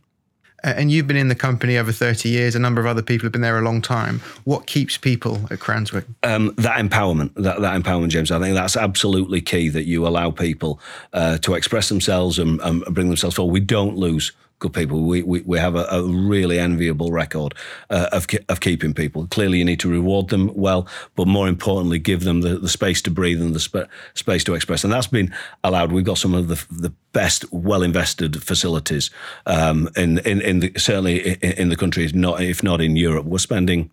and 0.67 0.91
you've 0.91 1.07
been 1.07 1.17
in 1.17 1.29
the 1.29 1.35
company 1.35 1.77
over 1.79 1.93
30 1.93 2.29
years. 2.29 2.55
A 2.55 2.59
number 2.59 2.81
of 2.81 2.87
other 2.87 3.03
people 3.03 3.27
have 3.27 3.33
been 3.33 3.43
there 3.43 3.59
a 3.59 3.63
long 3.63 3.81
time. 3.81 4.21
What 4.45 4.67
keeps 4.67 4.97
people 4.97 5.37
at 5.51 5.59
Cranswick? 5.59 6.05
Um, 6.23 6.53
that 6.57 6.79
empowerment, 6.79 7.35
that, 7.35 7.61
that, 7.61 7.81
empowerment, 7.81 8.09
James. 8.09 8.31
I 8.31 8.41
think 8.41 8.55
that's 8.55 8.77
absolutely 8.77 9.41
key 9.41 9.69
that 9.69 9.85
you 9.85 10.07
allow 10.07 10.31
people 10.31 10.81
uh, 11.13 11.39
to 11.39 11.55
express 11.55 11.89
themselves 11.89 12.39
and, 12.39 12.61
and 12.61 12.85
bring 12.87 13.09
themselves 13.09 13.37
forward. 13.37 13.53
We 13.53 13.61
don't 13.61 13.97
lose 13.97 14.33
good 14.59 14.73
people. 14.73 15.03
We 15.03 15.23
we, 15.23 15.41
we 15.43 15.59
have 15.59 15.75
a, 15.75 15.85
a 15.91 16.03
really 16.03 16.59
enviable 16.59 17.11
record 17.11 17.55
uh, 17.91 18.09
of 18.13 18.27
of 18.49 18.61
keeping 18.61 18.95
people. 18.95 19.27
Clearly, 19.27 19.59
you 19.59 19.65
need 19.65 19.81
to 19.81 19.91
reward 19.91 20.29
them 20.29 20.51
well, 20.55 20.87
but 21.15 21.27
more 21.27 21.49
importantly, 21.49 21.99
give 21.99 22.25
them 22.25 22.41
the, 22.41 22.59
the 22.59 22.69
space 22.69 23.03
to 23.03 23.11
breathe 23.11 23.41
and 23.41 23.55
the 23.55 23.61
sp- 23.61 23.89
space 24.15 24.45
to 24.45 24.55
express. 24.55 24.85
And 24.85 24.93
that's 24.93 25.07
been 25.07 25.35
allowed. 25.63 25.93
We've 25.93 26.05
got 26.05 26.19
some 26.19 26.35
of 26.35 26.49
the 26.49 26.65
the 26.71 26.93
best, 27.13 27.51
well 27.53 27.83
invested 27.83 28.43
facilities 28.43 29.11
um, 29.47 29.89
in 29.97 30.19
in, 30.19 30.41
in 30.41 30.61
the, 30.61 30.73
certainly 30.77 31.35
in, 31.43 31.53
in 31.53 31.69
the 31.69 31.77
country, 31.77 32.11
not 32.15 32.43
if 32.43 32.63
not 32.63 32.81
in 32.81 32.97
Europe. 32.97 33.27
We're 33.27 33.39
spending 33.39 33.91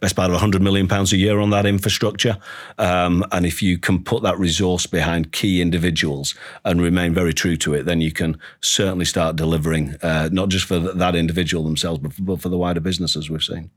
best 0.00 0.16
part 0.16 0.28
of 0.28 0.34
100 0.34 0.60
million 0.60 0.88
pounds 0.88 1.12
a 1.12 1.16
year 1.16 1.40
on 1.40 1.50
that 1.50 1.66
infrastructure. 1.66 2.36
Um, 2.78 3.24
and 3.32 3.46
if 3.46 3.62
you 3.62 3.78
can 3.78 4.02
put 4.02 4.22
that 4.22 4.38
resource 4.38 4.86
behind 4.86 5.32
key 5.32 5.62
individuals 5.62 6.34
and 6.64 6.82
remain 6.82 7.14
very 7.14 7.32
true 7.32 7.56
to 7.58 7.74
it, 7.74 7.84
then 7.84 8.00
you 8.00 8.12
can 8.12 8.38
certainly 8.60 9.04
start 9.04 9.36
delivering, 9.36 9.94
uh, 10.02 10.28
not 10.32 10.48
just 10.48 10.66
for 10.66 10.78
that 10.78 11.14
individual 11.14 11.64
themselves, 11.64 12.00
but 12.00 12.12
for, 12.12 12.22
but 12.22 12.40
for 12.40 12.48
the 12.48 12.58
wider 12.58 12.80
business, 12.80 13.16
as 13.16 13.30
we've 13.30 13.42
seen. 13.42 13.70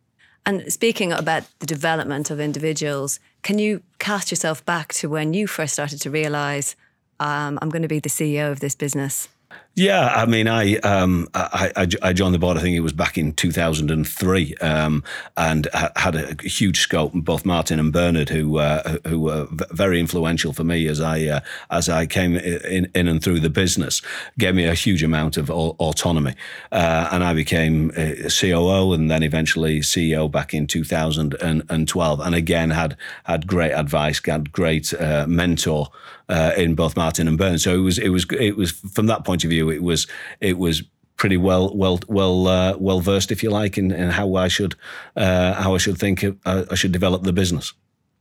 And 0.45 0.71
speaking 0.71 1.11
about 1.11 1.43
the 1.59 1.65
development 1.65 2.31
of 2.31 2.39
individuals, 2.39 3.19
can 3.43 3.59
you 3.59 3.83
cast 3.99 4.31
yourself 4.31 4.65
back 4.65 4.93
to 4.95 5.09
when 5.09 5.33
you 5.33 5.47
first 5.47 5.73
started 5.73 6.01
to 6.01 6.09
realise 6.09 6.75
um, 7.19 7.59
I'm 7.61 7.69
going 7.69 7.81
to 7.81 7.88
be 7.88 7.99
the 7.99 8.09
CEO 8.09 8.51
of 8.51 8.59
this 8.59 8.75
business? 8.75 9.27
Yeah, 9.75 10.13
I 10.13 10.25
mean, 10.25 10.49
I, 10.49 10.75
um, 10.79 11.29
I, 11.33 11.88
I 12.01 12.11
joined 12.11 12.35
the 12.35 12.39
board. 12.39 12.57
I 12.57 12.59
think 12.59 12.75
it 12.75 12.81
was 12.81 12.91
back 12.91 13.17
in 13.17 13.31
2003, 13.31 14.55
um, 14.55 15.05
and 15.38 15.67
had 15.95 16.15
a 16.15 16.35
huge 16.43 16.81
scope. 16.81 17.13
Both 17.13 17.45
Martin 17.45 17.79
and 17.79 17.93
Bernard, 17.93 18.27
who 18.27 18.57
uh, 18.57 18.97
who 19.07 19.21
were 19.21 19.47
very 19.71 20.01
influential 20.01 20.51
for 20.51 20.65
me 20.65 20.88
as 20.88 20.99
I 20.99 21.23
uh, 21.27 21.39
as 21.71 21.88
I 21.88 22.07
came 22.07 22.35
in, 22.35 22.91
in 22.93 23.07
and 23.07 23.23
through 23.23 23.39
the 23.39 23.49
business, 23.49 24.01
gave 24.38 24.53
me 24.53 24.65
a 24.65 24.73
huge 24.73 25.01
amount 25.01 25.38
of 25.38 25.49
autonomy, 25.49 26.35
uh, 26.73 27.07
and 27.13 27.23
I 27.23 27.33
became 27.33 27.91
COO 27.91 28.91
and 28.91 29.09
then 29.09 29.23
eventually 29.23 29.79
CEO 29.79 30.29
back 30.29 30.53
in 30.53 30.67
2012. 30.67 32.19
And 32.19 32.35
again, 32.35 32.69
had 32.71 32.97
had 33.23 33.47
great 33.47 33.71
advice, 33.71 34.19
had 34.25 34.51
great 34.51 34.93
uh, 34.93 35.25
mentor 35.25 35.88
uh, 36.29 36.53
in 36.55 36.75
both 36.75 36.95
Martin 36.95 37.27
and 37.27 37.38
Bernard. 37.38 37.59
So 37.59 37.73
it 37.73 37.79
was 37.79 37.97
it 37.97 38.09
was 38.09 38.25
it 38.39 38.55
was 38.55 38.71
from 38.71 39.07
that 39.07 39.25
point 39.25 39.43
of 39.43 39.49
view, 39.49 39.58
it 39.67 39.83
was 39.83 40.07
it 40.39 40.57
was 40.57 40.83
pretty 41.17 41.37
well 41.37 41.75
well 41.75 41.99
well 42.07 42.47
uh, 42.47 42.77
well 42.77 43.01
versed, 43.01 43.31
if 43.31 43.43
you 43.43 43.49
like, 43.49 43.77
in, 43.77 43.91
in 43.91 44.09
how 44.09 44.35
I 44.35 44.47
should 44.47 44.75
uh, 45.15 45.53
how 45.53 45.75
I 45.75 45.77
should 45.77 45.97
think 45.97 46.23
uh, 46.23 46.65
I 46.71 46.75
should 46.75 46.93
develop 46.93 47.23
the 47.23 47.33
business. 47.33 47.73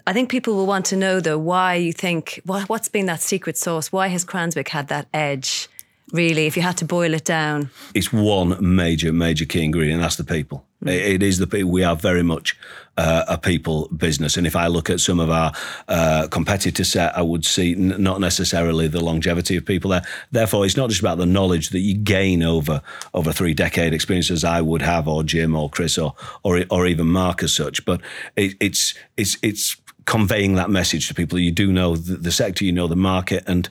I 0.07 0.13
think 0.13 0.31
people 0.31 0.55
will 0.55 0.67
want 0.67 0.87
to 0.87 0.97
know 0.97 1.21
though 1.21 1.39
why 1.39 1.75
you 1.75 1.93
think 1.93 2.41
what's 2.45 2.89
been 2.89 3.07
that 3.07 3.21
secret 3.21 3.57
sauce? 3.57 3.93
Why 3.93 4.09
has 4.09 4.25
Cranswick 4.25 4.69
had 4.69 4.89
that 4.89 5.07
edge? 5.13 5.69
Really, 6.13 6.47
if 6.47 6.57
you 6.57 6.63
had 6.63 6.79
to 6.79 6.85
boil 6.87 7.13
it 7.13 7.25
down, 7.25 7.71
it's 7.95 8.13
one 8.13 8.57
major 8.61 9.13
major 9.13 9.45
key 9.45 9.65
ingredient. 9.65 10.01
That's 10.01 10.17
the 10.17 10.25
people. 10.25 10.65
Mm. 10.85 10.91
It 10.91 11.23
is 11.23 11.39
the 11.39 11.47
people. 11.47 11.71
We 11.71 11.85
are 11.85 11.97
very 11.97 12.23
much 12.23 12.57
uh, 12.97 13.25
a 13.29 13.37
people 13.37 13.89
business. 13.89 14.37
And 14.37 14.47
if 14.47 14.57
I 14.57 14.69
look 14.69 14.91
at 14.91 15.01
some 15.01 15.21
of 15.21 15.29
our 15.29 15.53
uh, 15.87 16.29
competitor 16.31 16.85
set, 16.85 17.17
I 17.17 17.23
would 17.23 17.45
see 17.45 17.73
n- 17.73 18.03
not 18.03 18.21
necessarily 18.21 18.89
the 18.89 19.05
longevity 19.05 19.57
of 19.57 19.65
people 19.65 19.91
there. 19.91 20.03
Therefore, 20.33 20.65
it's 20.65 20.77
not 20.77 20.89
just 20.89 21.01
about 21.01 21.19
the 21.19 21.27
knowledge 21.27 21.71
that 21.71 21.81
you 21.81 21.95
gain 21.95 22.43
over 22.43 22.81
over 23.13 23.33
three 23.33 23.55
decade 23.55 23.93
experiences 23.93 24.45
I 24.45 24.61
would 24.61 24.83
have, 24.83 25.09
or 25.09 25.23
Jim, 25.23 25.55
or 25.55 25.69
Chris, 25.69 25.99
or 25.99 26.15
or, 26.43 26.65
or 26.71 26.87
even 26.87 27.07
Mark 27.09 27.43
as 27.43 27.55
such. 27.55 27.85
But 27.85 28.01
it, 28.35 28.55
it's 28.61 28.95
it's 29.17 29.37
it's 29.43 29.77
conveying 30.07 30.55
that 30.55 30.71
message 30.71 31.09
to 31.09 31.15
people. 31.15 31.39
You 31.39 31.53
do 31.53 31.71
know 31.71 31.97
the, 31.97 32.17
the 32.17 32.33
sector, 32.33 32.65
you 32.65 32.73
know 32.73 32.87
the 32.87 32.97
market, 32.97 33.45
and 33.47 33.69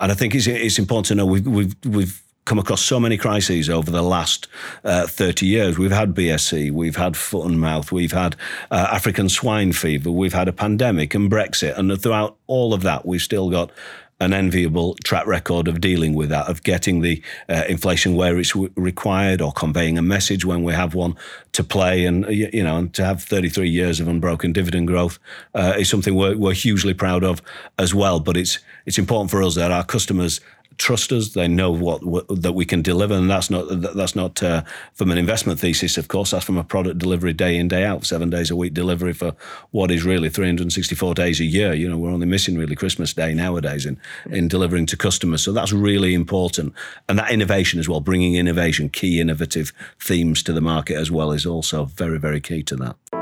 and 0.00 0.10
I 0.10 0.14
think 0.14 0.34
it's 0.34 0.46
it's 0.46 0.78
important 0.78 1.06
to 1.06 1.14
know 1.14 1.26
we've 1.26 1.46
we've 1.46 1.76
we've 1.84 2.22
come 2.46 2.58
across 2.58 2.80
so 2.80 2.98
many 2.98 3.16
crises 3.16 3.68
over 3.70 3.90
the 3.90 4.02
last 4.02 4.48
uh, 4.82 5.06
30 5.06 5.46
years. 5.46 5.78
We've 5.78 5.92
had 5.92 6.14
BSE, 6.14 6.72
we've 6.72 6.96
had 6.96 7.16
foot 7.16 7.46
and 7.46 7.60
mouth, 7.60 7.92
we've 7.92 8.10
had 8.10 8.34
uh, 8.72 8.88
African 8.90 9.28
swine 9.28 9.72
fever, 9.72 10.10
we've 10.10 10.32
had 10.32 10.48
a 10.48 10.52
pandemic 10.52 11.14
and 11.14 11.30
Brexit. 11.30 11.78
And 11.78 11.96
throughout 12.00 12.36
all 12.48 12.74
of 12.74 12.82
that, 12.82 13.06
we've 13.06 13.22
still 13.22 13.50
got 13.50 13.70
an 14.20 14.32
enviable 14.34 14.94
track 15.02 15.26
record 15.26 15.66
of 15.66 15.80
dealing 15.80 16.14
with 16.14 16.28
that, 16.28 16.48
of 16.48 16.62
getting 16.62 17.00
the 17.00 17.22
uh, 17.48 17.64
inflation 17.68 18.14
where 18.14 18.38
it's 18.38 18.52
w- 18.52 18.70
required 18.76 19.40
or 19.40 19.50
conveying 19.52 19.96
a 19.96 20.02
message 20.02 20.44
when 20.44 20.62
we 20.62 20.74
have 20.74 20.94
one 20.94 21.16
to 21.52 21.64
play. 21.64 22.04
And, 22.04 22.26
you 22.28 22.62
know, 22.62 22.76
and 22.76 22.94
to 22.94 23.04
have 23.04 23.22
33 23.22 23.68
years 23.68 23.98
of 23.98 24.08
unbroken 24.08 24.52
dividend 24.52 24.86
growth 24.88 25.18
uh, 25.54 25.74
is 25.78 25.88
something 25.88 26.14
we're, 26.14 26.36
we're 26.36 26.52
hugely 26.52 26.92
proud 26.94 27.24
of 27.24 27.40
as 27.78 27.94
well. 27.94 28.20
But 28.20 28.36
it's, 28.36 28.58
it's 28.84 28.98
important 28.98 29.30
for 29.30 29.42
us 29.42 29.54
that 29.54 29.70
our 29.70 29.84
customers 29.84 30.40
trust 30.80 31.12
us. 31.12 31.28
They 31.34 31.46
know 31.46 31.70
what, 31.70 32.02
what 32.02 32.26
that 32.42 32.52
we 32.52 32.64
can 32.64 32.80
deliver, 32.82 33.14
and 33.14 33.30
that's 33.30 33.50
not 33.50 33.66
that's 33.68 34.16
not 34.16 34.42
uh, 34.42 34.62
from 34.94 35.10
an 35.10 35.18
investment 35.18 35.60
thesis. 35.60 35.98
Of 35.98 36.08
course, 36.08 36.30
that's 36.30 36.44
from 36.44 36.56
a 36.56 36.64
product 36.64 36.98
delivery 36.98 37.32
day 37.34 37.56
in 37.56 37.68
day 37.68 37.84
out, 37.84 38.04
seven 38.06 38.30
days 38.30 38.50
a 38.50 38.56
week 38.56 38.74
delivery 38.74 39.12
for 39.12 39.34
what 39.70 39.90
is 39.90 40.04
really 40.04 40.30
364 40.30 41.14
days 41.14 41.38
a 41.38 41.44
year. 41.44 41.74
You 41.74 41.88
know, 41.88 41.98
we're 41.98 42.10
only 42.10 42.26
missing 42.26 42.56
really 42.56 42.74
Christmas 42.74 43.12
Day 43.12 43.34
nowadays 43.34 43.86
in 43.86 44.00
in 44.30 44.48
delivering 44.48 44.86
to 44.86 44.96
customers. 44.96 45.42
So 45.42 45.52
that's 45.52 45.72
really 45.72 46.14
important, 46.14 46.72
and 47.08 47.18
that 47.18 47.30
innovation 47.30 47.78
as 47.78 47.88
well, 47.88 48.00
bringing 48.00 48.34
innovation, 48.34 48.88
key 48.88 49.20
innovative 49.20 49.72
themes 50.00 50.42
to 50.44 50.52
the 50.52 50.62
market 50.62 50.96
as 50.96 51.10
well, 51.10 51.30
is 51.30 51.46
also 51.46 51.84
very 51.84 52.18
very 52.18 52.40
key 52.40 52.62
to 52.64 52.76
that. 52.76 53.19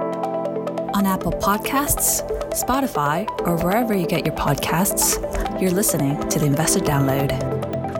On 0.99 1.07
Apple 1.07 1.31
Podcasts, 1.31 2.29
Spotify, 2.51 3.25
or 3.47 3.57
wherever 3.65 3.95
you 3.95 4.05
get 4.05 4.27
your 4.27 4.35
podcasts. 4.35 5.15
You're 5.61 5.71
listening 5.71 6.29
to 6.29 6.41
the 6.41 6.47
Investor 6.47 6.81
Download. 6.81 7.31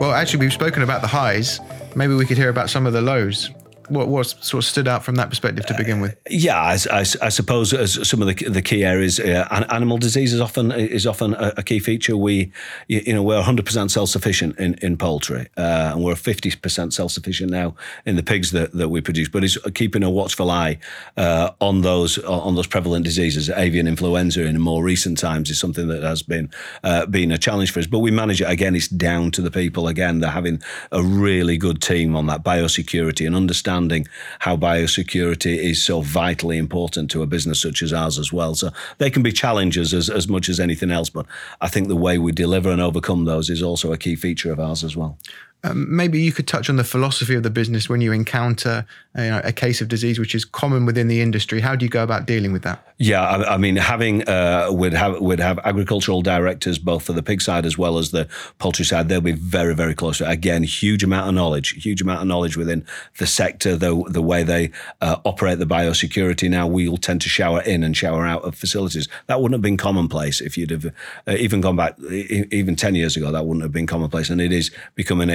Well, 0.01 0.11
actually, 0.11 0.41
we've 0.41 0.51
spoken 0.51 0.83
about 0.83 0.99
the 0.99 1.07
highs. 1.07 1.61
Maybe 1.95 2.13
we 2.13 2.25
could 2.25 2.35
hear 2.35 2.49
about 2.49 2.69
some 2.69 2.85
of 2.85 2.91
the 2.91 3.01
lows 3.01 3.51
what 3.89 4.07
what 4.07 4.27
sort 4.27 4.63
of 4.63 4.65
stood 4.65 4.87
out 4.87 5.03
from 5.03 5.15
that 5.15 5.29
perspective 5.29 5.65
to 5.67 5.73
begin 5.73 6.01
with? 6.01 6.13
Uh, 6.13 6.29
yeah, 6.29 6.57
I, 6.57 6.77
I, 6.91 6.99
I, 6.99 7.29
suppose 7.29 7.73
as 7.73 8.07
some 8.07 8.21
of 8.21 8.27
the, 8.27 8.49
the 8.49 8.61
key 8.61 8.83
areas, 8.83 9.19
uh, 9.19 9.65
animal 9.69 9.97
disease 9.97 10.33
is 10.33 10.41
often 10.41 10.71
is 10.71 11.05
often 11.05 11.33
a, 11.33 11.53
a, 11.57 11.63
key 11.63 11.79
feature. 11.79 12.15
We, 12.15 12.51
you 12.87 13.13
know, 13.13 13.23
we're 13.23 13.35
100 13.35 13.65
percent 13.65 13.91
self 13.91 14.09
sufficient 14.09 14.57
in, 14.59 14.75
in 14.75 14.97
poultry, 14.97 15.47
uh, 15.57 15.91
and 15.93 16.03
we're 16.03 16.15
50 16.15 16.51
percent 16.57 16.93
self 16.93 17.11
sufficient 17.11 17.51
now 17.51 17.75
in 18.05 18.15
the 18.15 18.23
pigs 18.23 18.51
that, 18.51 18.73
that 18.73 18.89
we 18.89 19.01
produce. 19.01 19.29
But 19.29 19.43
it's 19.43 19.57
keeping 19.73 20.03
a 20.03 20.09
watchful 20.09 20.51
eye 20.51 20.79
uh, 21.17 21.51
on 21.59 21.81
those 21.81 22.17
on 22.19 22.55
those 22.55 22.67
prevalent 22.67 23.05
diseases. 23.05 23.49
Avian 23.49 23.87
influenza 23.87 24.45
in 24.45 24.59
more 24.59 24.83
recent 24.83 25.17
times 25.17 25.49
is 25.49 25.59
something 25.59 25.87
that 25.87 26.03
has 26.03 26.21
been 26.21 26.49
uh, 26.83 27.05
been 27.05 27.31
a 27.31 27.37
challenge 27.37 27.71
for 27.71 27.79
us. 27.79 27.87
But 27.87 27.99
we 27.99 28.11
manage 28.11 28.41
it 28.41 28.49
again. 28.49 28.75
It's 28.75 28.87
down 28.87 29.31
to 29.31 29.41
the 29.41 29.51
people 29.51 29.87
again. 29.87 30.19
They're 30.19 30.29
having 30.29 30.61
a 30.91 31.01
really 31.01 31.57
good 31.57 31.81
team 31.81 32.15
on 32.15 32.27
that 32.27 32.43
biosecurity 32.43 33.25
and 33.25 33.35
understand 33.35 33.78
understanding 33.79 34.07
how 34.39 34.57
biosecurity 34.57 35.57
is 35.57 35.83
so 35.83 36.01
vitally 36.01 36.57
important 36.57 37.09
to 37.11 37.21
a 37.21 37.27
business 37.27 37.61
such 37.61 37.81
as 37.81 37.93
ours 37.93 38.19
as 38.19 38.31
well. 38.33 38.55
So 38.55 38.69
they 38.97 39.09
can 39.09 39.23
be 39.23 39.31
challenges 39.31 39.93
as, 39.93 40.09
as 40.09 40.27
much 40.27 40.49
as 40.49 40.59
anything 40.59 40.91
else, 40.91 41.09
but 41.09 41.25
I 41.61 41.69
think 41.69 41.87
the 41.87 41.95
way 41.95 42.17
we 42.17 42.31
deliver 42.31 42.69
and 42.69 42.81
overcome 42.81 43.25
those 43.25 43.49
is 43.49 43.63
also 43.63 43.91
a 43.93 43.97
key 43.97 44.15
feature 44.15 44.51
of 44.51 44.59
ours 44.59 44.83
as 44.83 44.95
well. 44.95 45.17
Um, 45.63 45.93
maybe 45.93 46.21
you 46.21 46.31
could 46.31 46.47
touch 46.47 46.69
on 46.69 46.77
the 46.77 46.83
philosophy 46.83 47.35
of 47.35 47.43
the 47.43 47.49
business 47.49 47.89
when 47.89 47.99
you 47.99 48.13
encounter 48.13 48.85
uh, 49.17 49.21
you 49.21 49.29
know, 49.29 49.41
a 49.43 49.51
case 49.51 49.81
of 49.81 49.87
disease 49.87 50.19
which 50.19 50.33
is 50.33 50.45
common 50.45 50.85
within 50.85 51.07
the 51.07 51.21
industry. 51.21 51.59
How 51.59 51.75
do 51.75 51.85
you 51.85 51.89
go 51.89 52.03
about 52.03 52.25
dealing 52.25 52.53
with 52.53 52.61
that? 52.63 52.85
Yeah, 53.01 53.21
I, 53.21 53.55
I 53.55 53.57
mean, 53.57 53.77
having 53.77 54.27
uh, 54.27 54.67
would 54.71 54.93
have 54.93 55.19
would 55.21 55.39
have 55.39 55.57
agricultural 55.59 56.21
directors 56.21 56.77
both 56.77 57.03
for 57.03 57.13
the 57.13 57.23
pig 57.23 57.41
side 57.41 57.65
as 57.65 57.77
well 57.77 57.97
as 57.97 58.11
the 58.11 58.27
poultry 58.57 58.83
side. 58.83 59.07
They'll 59.07 59.21
be 59.21 59.31
very 59.31 59.73
very 59.73 59.95
close. 59.95 60.19
Again, 60.19 60.63
huge 60.63 61.03
amount 61.03 61.29
of 61.29 61.33
knowledge, 61.33 61.81
huge 61.81 62.01
amount 62.01 62.21
of 62.21 62.27
knowledge 62.27 62.57
within 62.57 62.85
the 63.17 63.25
sector. 63.25 63.77
The 63.77 64.03
the 64.09 64.21
way 64.21 64.43
they 64.43 64.71
uh, 64.99 65.15
operate 65.23 65.59
the 65.59 65.65
biosecurity 65.65 66.49
now, 66.49 66.67
we'll 66.67 66.97
tend 66.97 67.21
to 67.21 67.29
shower 67.29 67.61
in 67.61 67.83
and 67.83 67.95
shower 67.95 68.27
out 68.27 68.43
of 68.43 68.55
facilities. 68.55 69.07
That 69.27 69.41
wouldn't 69.41 69.55
have 69.55 69.61
been 69.61 69.77
commonplace 69.77 70.41
if 70.41 70.57
you'd 70.57 70.71
have 70.71 70.85
uh, 71.25 71.35
even 71.39 71.61
gone 71.61 71.77
back 71.77 71.97
even 72.09 72.75
ten 72.75 72.95
years 72.95 73.15
ago. 73.15 73.31
That 73.31 73.45
wouldn't 73.45 73.63
have 73.63 73.71
been 73.71 73.87
commonplace, 73.87 74.29
and 74.29 74.41
it 74.41 74.51
is 74.51 74.71
becoming 74.95 75.29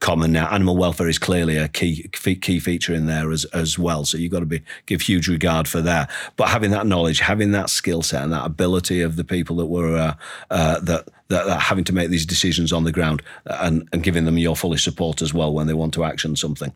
common 0.00 0.32
now. 0.32 0.48
Animal 0.48 0.76
welfare 0.76 1.08
is 1.08 1.18
clearly 1.18 1.56
a 1.56 1.68
key 1.68 2.08
key 2.12 2.60
feature 2.60 2.94
in 2.94 3.06
there 3.06 3.30
as 3.30 3.44
as 3.46 3.78
well. 3.78 4.04
So 4.04 4.18
you've 4.18 4.32
got 4.32 4.40
to 4.40 4.46
be 4.46 4.62
give 4.86 5.00
huge 5.00 5.28
regard 5.28 5.68
for 5.68 5.80
that. 5.82 6.10
But 6.36 6.48
having 6.48 6.70
that 6.72 6.86
knowledge, 6.86 7.20
having 7.20 7.52
that 7.52 7.70
skill 7.70 8.02
set, 8.02 8.22
and 8.22 8.32
that 8.32 8.44
ability 8.44 9.00
of 9.00 9.16
the 9.16 9.24
people 9.24 9.56
that 9.56 9.66
were 9.66 9.96
uh, 9.96 10.14
uh, 10.50 10.80
that, 10.80 11.08
that, 11.28 11.46
that 11.46 11.60
having 11.60 11.84
to 11.84 11.92
make 11.92 12.10
these 12.10 12.26
decisions 12.26 12.72
on 12.72 12.84
the 12.84 12.92
ground, 12.92 13.22
and, 13.46 13.88
and 13.92 14.02
giving 14.02 14.24
them 14.24 14.38
your 14.38 14.56
fully 14.56 14.78
support 14.78 15.22
as 15.22 15.32
well 15.32 15.52
when 15.52 15.66
they 15.66 15.74
want 15.74 15.94
to 15.94 16.04
action 16.04 16.36
something. 16.36 16.72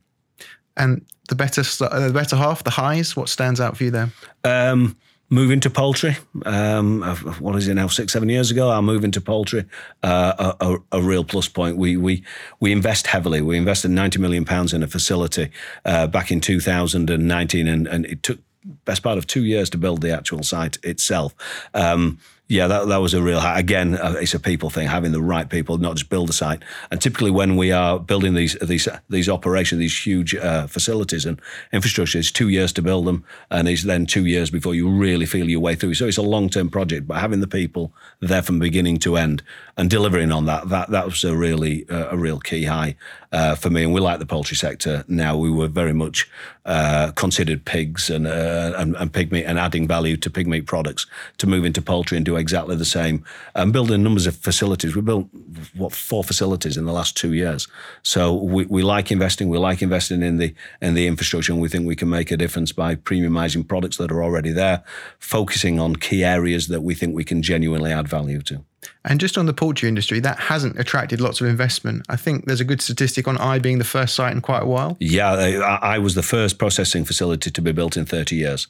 And 0.77 1.05
the 1.29 1.35
better, 1.35 1.63
uh, 1.81 2.07
the 2.07 2.13
better 2.13 2.37
half, 2.37 2.63
the 2.63 2.71
highs. 2.71 3.17
What 3.17 3.29
stands 3.29 3.61
out 3.61 3.77
for 3.77 3.85
you 3.85 3.91
there? 3.91 4.11
Um, 4.45 4.97
move 5.29 5.51
into 5.51 5.71
poultry. 5.71 6.17
Um, 6.45 7.03
what 7.41 7.57
is 7.57 7.69
it 7.69 7.75
now? 7.75 7.89
Six, 7.89 8.13
seven 8.13 8.29
years 8.29 8.51
ago, 8.51 8.71
I'll 8.71 8.83
move 8.83 9.05
into 9.05 9.21
poultry. 9.21 9.65
Uh, 10.03 10.55
a, 10.61 10.77
a, 10.93 11.03
real 11.03 11.25
plus 11.25 11.49
point. 11.49 11.77
We 11.77 11.97
we 11.97 12.23
we 12.61 12.73
invest 12.73 13.09
heavily. 13.09 13.41
We 13.41 13.57
invested 13.57 13.91
ninety 13.91 14.19
million 14.19 14.45
pounds 14.45 14.73
in 14.73 14.83
a 14.83 14.87
facility 14.87 15.51
uh, 15.85 16.07
back 16.07 16.31
in 16.31 16.41
2019, 16.41 17.69
and, 17.69 17.87
and 17.87 18.07
it 18.07 18.23
took 18.23 18.39
best 18.85 19.03
part 19.03 19.19
of 19.19 19.27
two 19.27 19.45
years 19.45 19.71
to 19.71 19.79
build 19.79 20.01
the 20.01 20.11
actual 20.11 20.43
site 20.43 20.79
itself. 20.83 21.35
Um, 21.75 22.19
yeah, 22.49 22.69
that, 22.69 22.87
that 22.87 22.99
was 22.99 23.13
a 23.13 23.21
real 23.21 23.41
again. 23.41 23.97
Uh, 23.97 24.15
it's 24.21 24.35
a 24.35 24.39
people 24.39 24.71
thing, 24.71 24.87
having 24.87 25.11
the 25.11 25.21
right 25.21 25.49
people, 25.49 25.79
not 25.79 25.97
just 25.97 26.09
build 26.09 26.31
a 26.31 26.33
site. 26.33 26.63
And 26.93 27.01
typically, 27.01 27.33
when 27.33 27.57
we 27.57 27.73
are 27.73 27.99
building 27.99 28.35
these 28.35 28.57
these 28.63 28.89
these 29.11 29.29
operations, 29.29 29.81
these 29.81 30.07
huge 30.07 30.33
uh, 30.37 30.69
facilities 30.69 31.27
and 31.27 31.41
infrastructure, 31.73 32.19
it's 32.19 32.31
two 32.31 32.49
years 32.49 32.73
to 32.75 32.83
build 32.83 33.07
them, 33.07 33.25
and 33.51 33.69
it's 33.69 33.83
then 33.83 34.07
two 34.07 34.27
years 34.27 34.51
before 34.51 34.77
you 34.77 34.89
really 34.89 35.27
feel 35.27 35.49
your 35.49 35.59
way 35.59 35.75
through. 35.75 35.95
So 35.95 36.07
it's 36.07 36.19
a 36.19 36.23
long 36.23 36.49
term 36.49 36.71
project, 36.71 37.09
but 37.09 37.19
having 37.19 37.41
the 37.41 37.49
people 37.49 37.93
there 38.21 38.43
from 38.43 38.61
beginning 38.61 38.99
to 38.99 39.17
end 39.17 39.43
and 39.77 39.91
delivering 39.91 40.31
on 40.31 40.47
that 40.47 40.69
that 40.69 40.91
that 40.91 41.05
was 41.07 41.25
a 41.25 41.37
really 41.37 41.85
uh, 41.91 42.11
a 42.13 42.17
real 42.17 42.39
key 42.39 42.65
high 42.65 42.95
uh, 43.33 43.57
for 43.57 43.71
me. 43.71 43.83
And 43.83 43.93
we 43.93 44.01
like 44.01 44.21
the 44.21 44.27
poultry 44.27 44.57
sector 44.57 45.05
now. 45.09 45.37
We 45.37 45.51
were 45.51 45.67
very 45.67 45.93
much 45.93 46.31
uh, 46.65 47.11
considered 47.13 47.65
pigs 47.65 48.09
and, 48.09 48.27
uh, 48.27 48.73
and 48.77 48.95
and 48.97 49.13
pig 49.13 49.33
meat 49.33 49.45
and 49.45 49.59
adding 49.59 49.89
value 49.89 50.17
to 50.19 50.31
pig 50.31 50.47
meat 50.47 50.67
products 50.67 51.07
to 51.39 51.49
move 51.49 51.65
into 51.65 51.83
poultry 51.83 52.17
and 52.17 52.25
do 52.25 52.36
exactly 52.37 52.77
the 52.77 52.85
same. 52.85 53.25
And 53.55 53.73
building 53.73 54.03
numbers 54.03 54.27
of 54.27 54.37
facilities. 54.37 54.95
We 54.95 55.03
built 55.03 55.29
what 55.75 55.93
four 55.93 56.25
facilities 56.25 56.77
in 56.77 56.85
the 56.85 56.93
last 56.93 57.17
two 57.17 57.33
years. 57.33 57.69
So 58.03 58.35
we, 58.35 58.67
we 58.67 58.83
like 58.83 59.11
investing. 59.11 59.49
We 59.49 59.59
like 59.59 59.83
investing 59.83 60.23
in 60.23 60.39
the 60.39 60.55
in 60.81 60.95
the 60.95 61.07
infrastructure, 61.07 61.53
and 61.53 61.61
we 61.61 61.69
think 61.69 61.87
we 61.87 61.97
can 61.97 62.09
make 62.09 62.31
a 62.31 62.37
difference 62.37 62.73
by 62.73 62.95
premiumizing 62.95 63.67
products 63.67 63.97
that 63.99 64.11
are 64.11 64.23
already 64.23 64.53
there, 64.53 64.83
focusing 65.19 65.79
on 65.81 65.97
key 65.97 66.25
areas 66.25 66.69
that 66.69 66.83
we 66.83 66.95
think 66.95 67.15
we 67.15 67.25
can 67.25 67.43
genuinely 67.43 67.93
add 67.93 68.09
value 68.09 68.41
to. 68.43 68.65
And 69.05 69.21
just 69.21 69.39
on 69.39 69.47
the 69.47 69.53
poultry 69.53 69.89
industry, 69.89 70.21
that 70.21 70.39
hasn't 70.39 70.79
attracted 70.79 71.21
lots 71.21 71.41
of 71.41 71.47
investment. 71.47 72.05
I 72.09 72.17
think 72.17 72.47
there's 72.47 72.61
a 72.61 72.65
good 72.65 72.81
statistic 72.81 73.29
on 73.29 73.37
Eye 73.39 73.59
being 73.59 73.79
the 73.79 73.85
first 73.85 74.15
site 74.15 74.33
in 74.33 74.41
quite 74.41 74.63
a 74.63 74.67
while. 74.67 74.97
Yeah, 75.01 75.33
I, 75.33 75.95
Eye 75.95 75.99
was 75.99 76.15
the 76.15 76.23
first 76.23 76.59
processing 76.59 77.05
facility 77.05 77.51
to 77.51 77.63
be 77.63 77.73
built 77.73 77.97
in 77.97 78.07
30 78.07 78.37
years. 78.37 78.69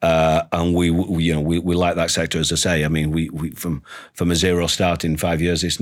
Uh, 0.00 0.42
and 0.52 0.76
we, 0.76 0.90
we, 0.90 1.24
you 1.24 1.34
know, 1.34 1.40
we, 1.40 1.58
we 1.58 1.74
like 1.74 1.96
that 1.96 2.10
sector, 2.10 2.38
as 2.38 2.52
I 2.52 2.54
say. 2.54 2.84
I 2.84 2.88
mean, 2.88 3.10
we, 3.10 3.30
we 3.30 3.50
from 3.50 3.82
from 4.12 4.30
a 4.30 4.36
zero 4.36 4.68
start 4.68 5.04
in 5.04 5.16
five 5.16 5.40
years, 5.42 5.64
it's 5.64 5.78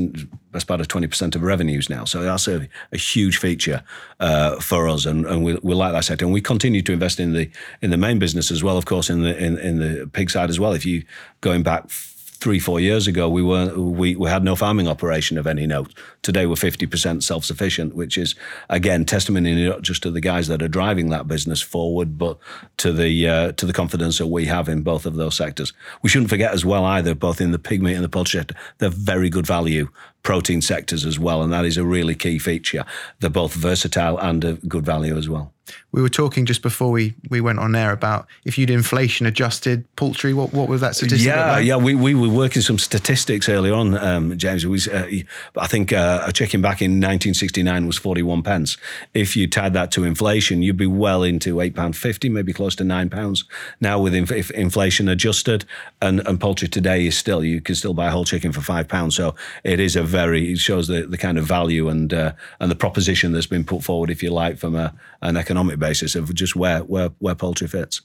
that's 0.53 0.65
about 0.65 0.81
a 0.81 0.87
twenty 0.87 1.07
percent 1.07 1.37
of 1.37 1.43
revenues 1.43 1.91
now. 1.91 2.05
So 2.05 2.23
that's 2.23 2.49
a, 2.49 2.67
a 2.93 2.97
huge 2.97 3.37
feature 3.37 3.83
uh, 4.19 4.59
for 4.61 4.89
us, 4.89 5.05
and, 5.05 5.27
and 5.27 5.45
we, 5.45 5.59
we 5.63 5.75
like 5.75 5.93
that 5.93 6.05
sector. 6.05 6.25
And 6.25 6.33
we 6.33 6.41
continue 6.41 6.81
to 6.81 6.93
invest 6.93 7.21
in 7.21 7.35
the 7.35 7.51
in 7.83 7.91
the 7.91 7.99
main 7.99 8.19
business 8.19 8.51
as 8.51 8.63
well, 8.63 8.79
of 8.79 8.87
course, 8.87 9.11
in 9.11 9.23
the 9.23 9.37
in, 9.37 9.59
in 9.59 9.79
the 9.81 10.07
pig 10.07 10.31
side 10.31 10.49
as 10.49 10.59
well. 10.59 10.73
If 10.73 10.87
you 10.87 11.05
going 11.43 11.63
back 11.63 11.91
three, 12.41 12.59
four 12.59 12.81
years 12.81 13.07
ago, 13.07 13.29
we 13.29 13.43
were 13.43 13.75
we, 13.79 14.17
we 14.17 14.29
had 14.29 14.45
no 14.45 14.57
farming 14.57 14.89
operation 14.89 15.39
of 15.39 15.47
any 15.47 15.67
note. 15.67 15.93
Today, 16.23 16.47
we're 16.47 16.57
fifty 16.57 16.87
percent 16.87 17.25
self 17.25 17.45
sufficient, 17.45 17.95
which 17.95 18.17
is 18.17 18.35
again 18.69 19.05
testimony 19.05 19.69
not 19.69 19.83
just 19.83 20.03
to 20.03 20.11
the 20.11 20.21
guys 20.21 20.49
that 20.49 20.63
are 20.63 20.69
driving 20.69 21.11
that 21.11 21.29
business 21.29 21.61
forward, 21.61 22.19
but 22.19 22.39
to 22.79 22.93
the 22.93 23.29
uh, 23.29 23.53
to 23.53 23.67
the 23.67 23.73
confidence 23.73 24.19
that 24.19 24.29
we 24.29 24.47
have 24.47 24.69
in 24.69 24.83
both 24.83 25.07
of 25.07 25.17
those 25.17 25.37
sectors. 25.37 25.73
We 26.03 26.09
shouldn't 26.09 26.31
forget 26.31 26.53
as 26.53 26.65
well 26.65 26.85
either, 26.85 27.15
both 27.15 27.41
in 27.41 27.53
the 27.53 27.59
pig 27.59 27.83
meat 27.83 27.95
and 27.95 28.05
the 28.05 28.09
poultry 28.09 28.41
sector, 28.41 28.55
they're 28.79 28.91
very 28.91 29.31
good 29.31 29.47
value 29.47 29.89
protein 30.23 30.61
sectors 30.61 31.05
as 31.05 31.19
well, 31.19 31.43
and 31.43 31.53
that 31.53 31.65
is 31.65 31.77
a 31.77 31.85
really 31.85 32.15
key 32.15 32.39
feature. 32.39 32.85
They're 33.21 33.31
both 33.31 33.55
versatile 33.55 34.19
and 34.19 34.45
a 34.45 34.55
good 34.55 34.85
value 34.85 35.17
as 35.17 35.29
well. 35.29 35.53
We 35.93 36.03
were 36.03 36.09
talking 36.09 36.47
just 36.47 36.63
before 36.63 36.91
we, 36.91 37.15
we 37.31 37.41
went 37.41 37.59
on 37.59 37.73
there 37.73 37.91
about 37.91 38.27
if 38.45 38.59
you'd 38.59 38.71
inflation 38.71 39.27
adjusted 39.27 39.85
poultry, 39.97 40.35
what, 40.35 40.53
what 40.53 40.69
was 40.69 40.81
that 40.81 40.95
statistic? 40.95 41.27
Yeah, 41.27 41.53
like? 41.53 41.65
yeah, 41.65 41.77
we, 41.77 41.95
we 41.95 42.15
were 42.15 42.29
working 42.29 42.63
some 42.63 42.79
statistics 42.79 43.49
earlier 43.49 43.75
on, 43.75 43.97
um, 43.97 44.37
James. 44.37 44.67
Was, 44.67 44.89
uh, 44.89 45.09
I 45.57 45.67
think 45.67 45.93
uh, 45.93 46.23
a 46.27 46.33
chicken 46.33 46.61
back 46.61 46.83
in 46.83 46.93
1969 46.93 47.87
was 47.87 47.97
41 47.99 48.43
pence. 48.43 48.77
If 49.15 49.37
you 49.37 49.49
tied 49.49 49.73
that 49.73 49.91
to 49.93 50.05
inflation, 50.05 50.63
you'd 50.63 50.77
be 50.77 50.87
well 50.87 51.23
into 51.23 51.57
£8.50, 51.57 52.31
maybe 52.31 52.53
close 52.53 52.77
to 52.77 52.85
£9. 52.85 53.45
Now, 53.81 53.99
with 53.99 54.15
inf- 54.15 54.51
inflation 54.53 55.09
adjusted, 55.09 55.65
and, 56.03 56.21
and 56.29 56.39
poultry 56.39 56.69
today 56.69 57.07
is 57.07 57.17
still, 57.17 57.43
you 57.43 57.61
can 57.61 57.75
still 57.75 57.95
buy 57.95 58.09
a 58.09 58.11
whole 58.11 58.25
chicken 58.25 58.53
for 58.53 58.61
£5. 58.61 59.13
So 59.13 59.35
it 59.65 59.81
is 59.81 59.97
a 59.97 60.03
very, 60.17 60.53
it 60.53 60.59
shows 60.59 60.89
the, 60.89 61.03
the 61.03 61.19
kind 61.19 61.39
of 61.39 61.45
value 61.45 61.89
and, 61.89 62.13
uh, 62.13 62.33
and 62.59 62.71
the 62.71 62.75
proposition 62.85 63.33
that's 63.33 63.53
been 63.57 63.65
put 63.65 63.83
forward, 63.83 64.11
if 64.11 64.23
you 64.23 64.31
like, 64.31 64.57
from 64.59 64.75
a, 64.75 64.95
an 65.21 65.37
economic 65.37 65.79
basis 65.79 66.15
of 66.15 66.35
just 66.35 66.57
where 66.57 66.81
where, 66.93 67.11
where 67.19 67.35
poultry 67.35 67.69
fits. 67.69 68.01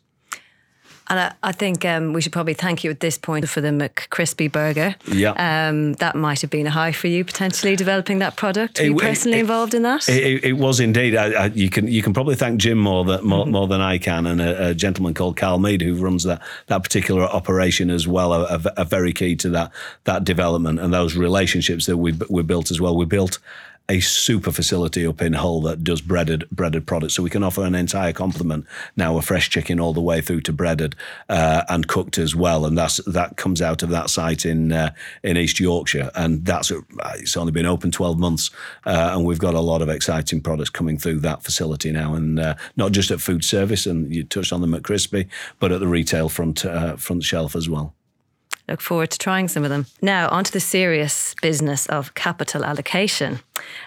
And 1.12 1.20
I, 1.20 1.34
I 1.44 1.51
think 1.51 1.84
um, 1.84 2.13
we 2.13 2.22
should 2.22 2.32
probably 2.32 2.53
thank 2.53 2.86
you 2.86 2.89
at 2.89 3.01
this 3.01 3.18
point 3.18 3.50
for 3.50 3.60
the 3.60 3.68
McCrispy 3.68 4.50
burger. 4.50 4.96
Yeah. 5.12 5.32
Um, 5.32 5.91
that 5.96 6.15
might 6.15 6.39
have 6.39 6.50
been 6.50 6.65
a 6.65 6.72
high 6.72 6.94
for 6.94 7.08
you 7.08 7.25
potentially 7.25 7.75
developing 7.75 8.20
that 8.20 8.38
product. 8.38 8.80
Were 8.80 8.86
you 8.86 8.96
personally 8.96 9.39
it, 9.39 9.41
involved 9.41 9.74
in 9.74 9.82
that? 9.82 10.08
It, 10.08 10.46
it 10.46 10.53
was 10.53 10.80
indeed. 10.80 11.18
I, 11.18 11.32
I, 11.32 11.46
you 11.48 11.70
can 11.70 11.89
you 11.89 12.01
can 12.01 12.13
probably 12.13 12.36
thank 12.36 12.62
Jim 12.62 12.77
more 12.77 13.03
that 13.03 13.25
more, 13.25 13.44
mm-hmm. 13.44 13.51
more 13.51 13.68
than 13.68 13.82
I 13.82 13.98
can, 13.98 14.25
and 14.25 14.39
a, 14.39 14.70
a, 14.70 14.74
gentleman 14.74 15.13
called 15.13 15.36
Carl 15.36 15.60
Mead 15.60 15.82
who 15.82 15.96
runs 15.96 16.24
that 16.24 16.41
that 16.68 16.82
particular 16.82 17.24
operation 17.24 17.89
as 17.89 18.08
well. 18.08 18.32
Are, 18.32 18.62
are, 18.77 18.86
very 18.86 19.12
key 19.12 19.36
to 19.36 19.50
that 19.50 19.74
that 20.06 20.24
development 20.24 20.80
and 20.80 20.94
those 20.94 21.18
relationships 21.18 21.88
that 21.88 21.98
we 21.98 22.18
we 22.30 22.41
built 22.41 22.72
as 22.72 22.80
well. 22.80 22.96
We 22.96 23.03
built 23.03 23.38
a 23.89 24.00
super 24.00 24.51
facility 24.51 25.05
up 25.05 25.21
in 25.21 25.33
Hull 25.33 25.61
that 25.61 25.83
does 25.83 26.01
breaded 26.01 26.50
breaded 26.50 26.88
products. 26.88 27.15
So 27.15 27.23
we 27.23 27.29
can 27.29 27.43
offer 27.43 27.63
an 27.63 27.75
entire 27.75 28.13
complement 28.13 28.65
now 28.95 29.17
a 29.17 29.21
fresh 29.21 29.50
chicken 29.50 29.79
all 29.79 29.93
the 29.93 30.01
way 30.01 30.21
through 30.21 30.41
to 30.41 30.53
breaded 30.53 30.95
uh, 31.29 31.63
and 31.67 31.88
cooked 31.88 32.17
as 32.17 32.35
well. 32.35 32.65
And 32.65 32.77
that's 32.77 32.97
that 33.05 33.38
comes 33.38 33.61
out 33.61 33.83
of 33.83 33.89
that 33.89 34.09
site 34.09 34.45
in 34.45 34.71
uh, 34.71 34.93
in 35.23 35.38
East 35.38 35.59
Yorkshire, 35.59 36.11
and 36.15 36.45
that's 36.45 36.71
it's 37.15 37.38
only 37.38 37.51
been 37.51 37.65
open 37.65 37.91
twelve 37.91 38.17
months, 38.17 38.50
uh, 38.85 39.11
and 39.13 39.25
we've 39.25 39.39
got 39.39 39.53
a 39.53 39.59
lot 39.59 39.81
of 39.81 39.89
exciting 39.89 40.41
products 40.41 40.69
coming 40.69 40.97
through 40.97 41.19
that 41.19 41.43
facility 41.43 41.91
now, 41.91 42.13
and 42.13 42.39
uh, 42.39 42.55
not 42.77 42.91
just 42.91 43.11
at 43.11 43.21
food 43.21 43.43
service, 43.43 43.85
and 43.85 44.13
you 44.13 44.23
touched 44.23 44.53
on 44.53 44.61
them 44.61 44.71
McCrispy, 44.71 45.27
but 45.59 45.71
at 45.71 45.79
the 45.79 45.88
retail 45.88 46.29
front 46.29 46.65
uh, 46.65 46.95
front 46.95 47.23
shelf 47.23 47.55
as 47.55 47.67
well. 47.69 47.93
Look 48.68 48.82
forward 48.82 49.12
to 49.12 49.18
trying 49.18 49.48
some 49.48 49.63
of 49.63 49.70
them. 49.70 49.86
Now, 50.01 50.30
onto 50.30 50.51
the 50.51 50.60
serious 50.60 51.36
business 51.41 51.86
of 51.88 52.13
capital 52.13 52.63
allocation. 52.63 53.39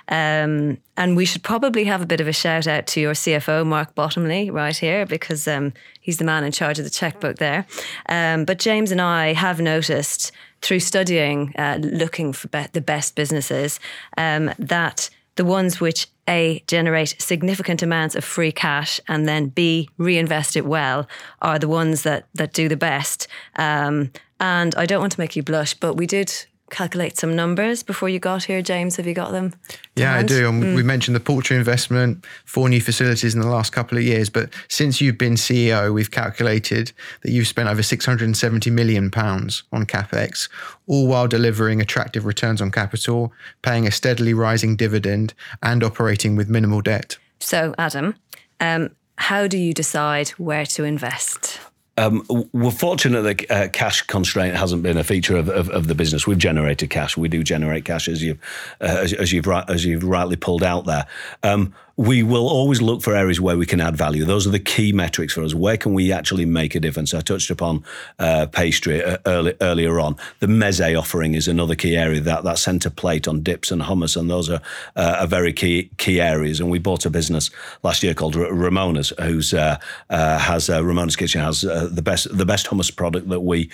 Um, 0.08 0.78
and 0.96 1.16
we 1.16 1.24
should 1.24 1.42
probably 1.42 1.84
have 1.84 2.02
a 2.02 2.06
bit 2.06 2.20
of 2.20 2.28
a 2.28 2.32
shout 2.32 2.66
out 2.66 2.86
to 2.88 3.00
your 3.00 3.14
CFO, 3.14 3.66
Mark 3.66 3.94
Bottomley, 3.94 4.50
right 4.50 4.76
here, 4.76 5.06
because 5.06 5.48
um, 5.48 5.72
he's 6.00 6.18
the 6.18 6.24
man 6.24 6.44
in 6.44 6.52
charge 6.52 6.78
of 6.78 6.84
the 6.84 6.90
checkbook 6.90 7.38
there. 7.38 7.66
Um, 8.08 8.44
but 8.44 8.58
James 8.58 8.90
and 8.90 9.00
I 9.00 9.32
have 9.32 9.60
noticed 9.60 10.32
through 10.62 10.80
studying, 10.80 11.54
uh, 11.56 11.78
looking 11.80 12.32
for 12.32 12.48
be- 12.48 12.66
the 12.72 12.80
best 12.80 13.14
businesses, 13.14 13.80
um, 14.16 14.52
that 14.58 15.10
the 15.36 15.44
ones 15.44 15.80
which 15.80 16.08
a 16.28 16.62
generate 16.66 17.20
significant 17.20 17.82
amounts 17.82 18.14
of 18.14 18.24
free 18.24 18.52
cash 18.52 19.00
and 19.08 19.28
then 19.28 19.48
b 19.48 19.88
reinvest 19.98 20.56
it 20.56 20.64
well 20.64 21.06
are 21.42 21.58
the 21.58 21.68
ones 21.68 22.02
that 22.02 22.26
that 22.34 22.52
do 22.52 22.68
the 22.68 22.76
best 22.76 23.28
um, 23.56 24.10
and 24.40 24.74
I 24.74 24.86
don't 24.86 25.00
want 25.00 25.12
to 25.12 25.20
make 25.20 25.36
you 25.36 25.42
blush, 25.42 25.74
but 25.74 25.94
we 25.94 26.06
did 26.06 26.32
calculate 26.70 27.16
some 27.16 27.36
numbers 27.36 27.82
before 27.82 28.08
you 28.08 28.18
got 28.18 28.44
here, 28.44 28.62
James. 28.62 28.96
Have 28.96 29.06
you 29.06 29.14
got 29.14 29.32
them? 29.32 29.52
Yeah, 29.96 30.14
hand? 30.14 30.24
I 30.24 30.28
do. 30.28 30.50
mm. 30.50 30.74
We 30.74 30.82
mentioned 30.82 31.14
the 31.14 31.20
poultry 31.20 31.56
investment, 31.56 32.24
four 32.44 32.68
new 32.68 32.80
facilities 32.80 33.34
in 33.34 33.40
the 33.40 33.48
last 33.48 33.72
couple 33.72 33.98
of 33.98 34.04
years. 34.04 34.30
But 34.30 34.52
since 34.68 35.00
you've 35.00 35.18
been 35.18 35.34
CEO, 35.34 35.92
we've 35.92 36.10
calculated 36.10 36.92
that 37.22 37.30
you've 37.30 37.46
spent 37.46 37.68
over 37.68 37.82
670 37.82 38.70
million 38.70 39.10
pounds 39.10 39.62
on 39.72 39.86
capex, 39.86 40.48
all 40.86 41.06
while 41.06 41.28
delivering 41.28 41.80
attractive 41.80 42.24
returns 42.24 42.60
on 42.60 42.70
capital, 42.70 43.32
paying 43.62 43.86
a 43.86 43.90
steadily 43.90 44.34
rising 44.34 44.76
dividend, 44.76 45.34
and 45.62 45.84
operating 45.84 46.34
with 46.34 46.48
minimal 46.48 46.80
debt. 46.80 47.18
So, 47.40 47.74
Adam, 47.78 48.16
um, 48.60 48.90
how 49.16 49.46
do 49.46 49.58
you 49.58 49.72
decide 49.72 50.30
where 50.30 50.66
to 50.66 50.84
invest? 50.84 51.60
Um, 51.96 52.24
we're 52.52 52.70
fortunate 52.72 53.22
that 53.22 53.50
uh, 53.50 53.68
cash 53.68 54.02
constraint 54.02 54.56
hasn't 54.56 54.82
been 54.82 54.98
a 54.98 55.04
feature 55.04 55.36
of, 55.36 55.48
of, 55.48 55.68
of, 55.70 55.86
the 55.86 55.94
business. 55.94 56.26
We've 56.26 56.38
generated 56.38 56.90
cash. 56.90 57.16
We 57.16 57.28
do 57.28 57.44
generate 57.44 57.84
cash, 57.84 58.08
as 58.08 58.22
you've 58.22 58.38
uh, 58.80 58.98
as, 59.02 59.12
as, 59.12 59.32
you've 59.32 59.46
as 59.46 59.84
you've 59.84 60.02
rightly 60.02 60.36
pulled 60.36 60.64
out 60.64 60.86
there. 60.86 61.06
Um, 61.44 61.72
we 61.96 62.22
will 62.24 62.48
always 62.48 62.82
look 62.82 63.02
for 63.02 63.14
areas 63.14 63.40
where 63.40 63.56
we 63.56 63.66
can 63.66 63.80
add 63.80 63.96
value. 63.96 64.24
Those 64.24 64.46
are 64.46 64.50
the 64.50 64.58
key 64.58 64.92
metrics 64.92 65.34
for 65.34 65.42
us. 65.42 65.54
Where 65.54 65.76
can 65.76 65.94
we 65.94 66.10
actually 66.10 66.44
make 66.44 66.74
a 66.74 66.80
difference? 66.80 67.14
I 67.14 67.20
touched 67.20 67.50
upon 67.50 67.84
uh, 68.18 68.46
pastry 68.46 69.02
uh, 69.02 69.18
early, 69.26 69.54
earlier 69.60 70.00
on. 70.00 70.16
The 70.40 70.48
meze 70.48 70.98
offering 70.98 71.34
is 71.34 71.46
another 71.46 71.76
key 71.76 71.96
area. 71.96 72.20
That 72.20 72.42
that 72.44 72.58
centre 72.58 72.90
plate 72.90 73.28
on 73.28 73.42
dips 73.42 73.70
and 73.70 73.82
hummus, 73.82 74.16
and 74.16 74.28
those 74.28 74.50
are 74.50 74.60
uh, 74.96 75.18
are 75.20 75.26
very 75.28 75.52
key 75.52 75.90
key 75.98 76.20
areas. 76.20 76.58
And 76.58 76.68
we 76.68 76.80
bought 76.80 77.06
a 77.06 77.10
business 77.10 77.50
last 77.84 78.02
year 78.02 78.14
called 78.14 78.34
Ramona's, 78.34 79.12
who's 79.20 79.54
uh, 79.54 79.78
uh, 80.10 80.38
has 80.38 80.68
Ramona's 80.68 81.16
Kitchen 81.16 81.42
has 81.42 81.60
the 81.60 82.02
best 82.02 82.36
the 82.36 82.46
best 82.46 82.66
hummus 82.66 82.94
product 82.94 83.28
that 83.28 83.40
we 83.40 83.70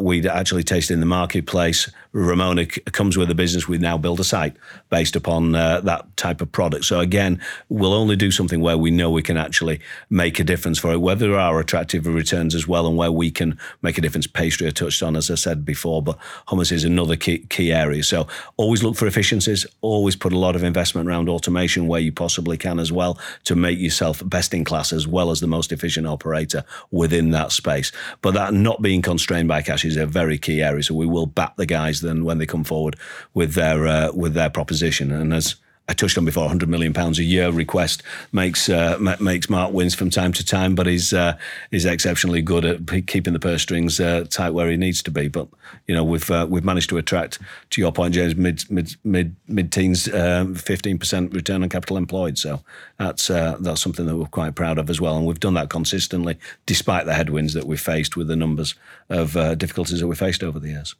we'd 0.00 0.26
actually 0.26 0.62
taste 0.62 0.90
in 0.90 1.00
the 1.00 1.06
marketplace. 1.06 1.90
Ramona 2.12 2.64
c- 2.70 2.80
comes 2.92 3.16
with 3.16 3.30
a 3.30 3.34
business. 3.34 3.68
We 3.68 3.78
now 3.78 3.96
build 3.96 4.20
a 4.20 4.24
site 4.24 4.56
based 4.88 5.16
upon 5.16 5.54
uh, 5.54 5.80
that 5.82 6.16
type 6.16 6.40
of 6.40 6.50
product. 6.52 6.84
So 6.84 7.00
again 7.00 7.40
we'll 7.68 7.94
only 7.94 8.16
do 8.16 8.30
something 8.30 8.60
where 8.60 8.78
we 8.78 8.90
know 8.90 9.10
we 9.10 9.22
can 9.22 9.36
actually 9.36 9.80
make 10.08 10.38
a 10.40 10.44
difference 10.44 10.78
for 10.78 10.92
it, 10.92 11.00
whether 11.00 11.28
there 11.28 11.38
are 11.38 11.60
attractive 11.60 12.06
returns 12.06 12.54
as 12.54 12.66
well 12.66 12.86
and 12.86 12.96
where 12.96 13.12
we 13.12 13.30
can 13.30 13.58
make 13.82 13.98
a 13.98 14.00
difference. 14.00 14.26
Pastry 14.26 14.66
I 14.66 14.70
touched 14.70 15.02
on, 15.02 15.16
as 15.16 15.30
I 15.30 15.34
said 15.34 15.64
before, 15.64 16.02
but 16.02 16.18
hummus 16.48 16.72
is 16.72 16.84
another 16.84 17.16
key, 17.16 17.38
key 17.48 17.72
area. 17.72 18.02
So 18.02 18.26
always 18.56 18.82
look 18.82 18.96
for 18.96 19.06
efficiencies, 19.06 19.66
always 19.80 20.16
put 20.16 20.32
a 20.32 20.38
lot 20.38 20.56
of 20.56 20.64
investment 20.64 21.08
around 21.08 21.28
automation 21.28 21.86
where 21.86 22.00
you 22.00 22.12
possibly 22.12 22.56
can 22.56 22.78
as 22.78 22.90
well 22.92 23.18
to 23.44 23.54
make 23.54 23.78
yourself 23.78 24.22
best 24.24 24.52
in 24.54 24.64
class 24.64 24.92
as 24.92 25.06
well 25.06 25.30
as 25.30 25.40
the 25.40 25.46
most 25.46 25.72
efficient 25.72 26.06
operator 26.06 26.64
within 26.90 27.30
that 27.30 27.52
space. 27.52 27.92
But 28.20 28.34
that 28.34 28.52
not 28.52 28.82
being 28.82 29.02
constrained 29.02 29.48
by 29.48 29.62
cash 29.62 29.84
is 29.84 29.96
a 29.96 30.06
very 30.06 30.38
key 30.38 30.62
area. 30.62 30.82
So 30.82 30.94
we 30.94 31.06
will 31.06 31.26
back 31.26 31.56
the 31.56 31.66
guys 31.66 31.99
then 32.00 32.24
when 32.24 32.38
they 32.38 32.46
come 32.46 32.64
forward 32.64 32.96
with 33.34 33.54
their 33.54 33.86
uh, 33.86 34.12
with 34.12 34.34
their 34.34 34.50
proposition. 34.50 35.10
And 35.12 35.32
as 35.32 35.56
I 35.90 35.92
touched 35.92 36.16
on 36.16 36.24
before, 36.24 36.44
100 36.44 36.68
million 36.68 36.92
pounds 36.92 37.18
a 37.18 37.24
year 37.24 37.50
request 37.50 38.04
makes 38.30 38.68
uh, 38.68 38.96
makes 39.18 39.50
Mark 39.50 39.72
wins 39.72 39.92
from 39.92 40.08
time 40.08 40.32
to 40.34 40.46
time, 40.46 40.76
but 40.76 40.86
he's 40.86 41.12
uh, 41.12 41.36
he's 41.72 41.84
exceptionally 41.84 42.42
good 42.42 42.64
at 42.64 43.06
keeping 43.08 43.32
the 43.32 43.40
purse 43.40 43.62
strings 43.62 43.98
uh, 43.98 44.24
tight 44.30 44.50
where 44.50 44.70
he 44.70 44.76
needs 44.76 45.02
to 45.02 45.10
be. 45.10 45.26
But 45.26 45.48
you 45.88 45.94
know, 45.96 46.04
we've 46.04 46.30
uh, 46.30 46.46
we've 46.48 46.64
managed 46.64 46.90
to 46.90 46.98
attract, 46.98 47.40
to 47.70 47.80
your 47.80 47.90
point, 47.90 48.14
James, 48.14 48.36
mid 48.36 48.70
mid 48.70 48.94
mid 49.02 49.34
mid 49.48 49.72
teens, 49.72 50.06
um, 50.06 50.54
15% 50.54 51.34
return 51.34 51.64
on 51.64 51.68
capital 51.68 51.96
employed. 51.96 52.38
So 52.38 52.62
that's 52.96 53.28
uh, 53.28 53.56
that's 53.58 53.80
something 53.80 54.06
that 54.06 54.16
we're 54.16 54.26
quite 54.26 54.54
proud 54.54 54.78
of 54.78 54.90
as 54.90 55.00
well, 55.00 55.16
and 55.16 55.26
we've 55.26 55.40
done 55.40 55.54
that 55.54 55.70
consistently 55.70 56.38
despite 56.66 57.06
the 57.06 57.14
headwinds 57.14 57.52
that 57.54 57.66
we've 57.66 57.80
faced 57.80 58.16
with 58.16 58.28
the 58.28 58.36
numbers 58.36 58.76
of 59.08 59.36
uh, 59.36 59.56
difficulties 59.56 59.98
that 59.98 60.06
we 60.06 60.14
faced 60.14 60.44
over 60.44 60.60
the 60.60 60.68
years. 60.68 60.94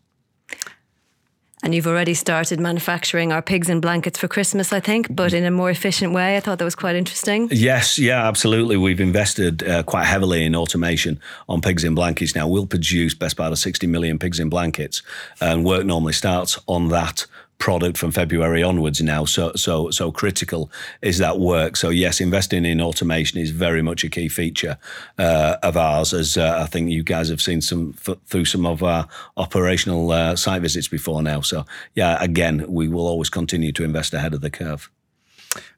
And 1.63 1.75
you've 1.75 1.87
already 1.87 2.15
started 2.15 2.59
manufacturing 2.59 3.33
our 3.33 3.43
pigs 3.43 3.69
in 3.69 3.81
blankets 3.81 4.19
for 4.19 4.29
Christmas, 4.29 4.73
I 4.73 4.81
think, 4.81 5.15
but 5.15 5.35
in 5.35 5.45
a 5.45 5.51
more 5.51 5.71
efficient 5.71 6.15
way. 6.15 6.37
I 6.37 6.41
thought 6.41 6.59
that 6.59 6.65
was 6.65 6.75
quite 6.75 6.97
interesting. 6.97 7.49
Yes, 7.53 7.99
yeah, 7.99 8.27
absolutely. 8.27 8.79
We've 8.79 9.01
invested 9.01 9.63
uh, 9.63 9.83
quite 9.83 10.07
heavily 10.07 10.45
in 10.45 10.57
automation 10.57 11.21
on 11.49 11.61
pigs 11.61 11.85
in 11.85 11.95
blankets 11.95 12.35
now. 12.35 12.49
We'll 12.49 12.67
produce 12.67 13.15
best 13.15 13.37
part 13.37 13.53
of 13.53 13.59
60 13.59 13.87
million 13.87 14.19
pigs 14.19 14.41
in 14.41 14.49
blankets, 14.49 15.03
and 15.41 15.65
work 15.65 15.85
normally 15.85 16.15
starts 16.15 16.59
on 16.67 16.89
that 16.89 17.27
product 17.61 17.97
from 17.97 18.11
February 18.11 18.63
onwards 18.63 19.01
now. 19.01 19.25
So 19.25 19.53
so 19.55 19.91
so 19.91 20.11
critical 20.11 20.73
is 21.03 21.19
that 21.19 21.39
work. 21.39 21.77
So 21.77 21.91
yes, 21.91 22.21
investing 22.21 22.65
in 22.65 22.81
automation 22.81 23.39
is 23.39 23.51
very 23.51 23.83
much 23.83 24.03
a 24.03 24.09
key 24.09 24.29
feature 24.29 24.77
uh, 25.19 25.57
of 25.63 25.77
ours. 25.77 26.13
As 26.13 26.37
uh, 26.37 26.59
I 26.61 26.67
think 26.67 26.91
you 26.91 27.05
guys 27.05 27.29
have 27.29 27.41
seen 27.41 27.61
some 27.61 27.95
f- 28.05 28.19
through 28.27 28.47
some 28.47 28.67
of 28.67 28.83
our 28.83 29.07
operational 29.37 30.11
uh, 30.11 30.35
site 30.35 30.63
visits 30.63 30.89
before 30.89 31.23
now. 31.23 31.43
So 31.43 31.65
yeah, 31.95 32.17
again, 32.21 32.65
we 32.67 32.89
will 32.89 33.07
always 33.07 33.31
continue 33.31 33.71
to 33.73 33.85
invest 33.85 34.15
ahead 34.15 34.35
of 34.35 34.41
the 34.41 34.51
curve. 34.51 34.91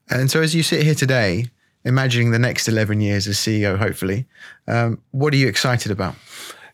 And 0.09 0.31
so 0.31 0.41
as 0.41 0.55
you 0.55 0.63
sit 0.63 0.83
here 0.85 0.95
today, 0.95 1.47
imagining 1.85 2.31
the 2.31 2.39
next 2.39 2.69
eleven 2.69 3.01
years 3.01 3.27
as 3.27 3.37
CEO, 3.37 3.77
hopefully, 3.77 4.27
um, 4.69 5.01
what 5.11 5.35
are 5.35 5.37
you 5.37 5.49
excited 5.49 5.93
about? 5.93 6.15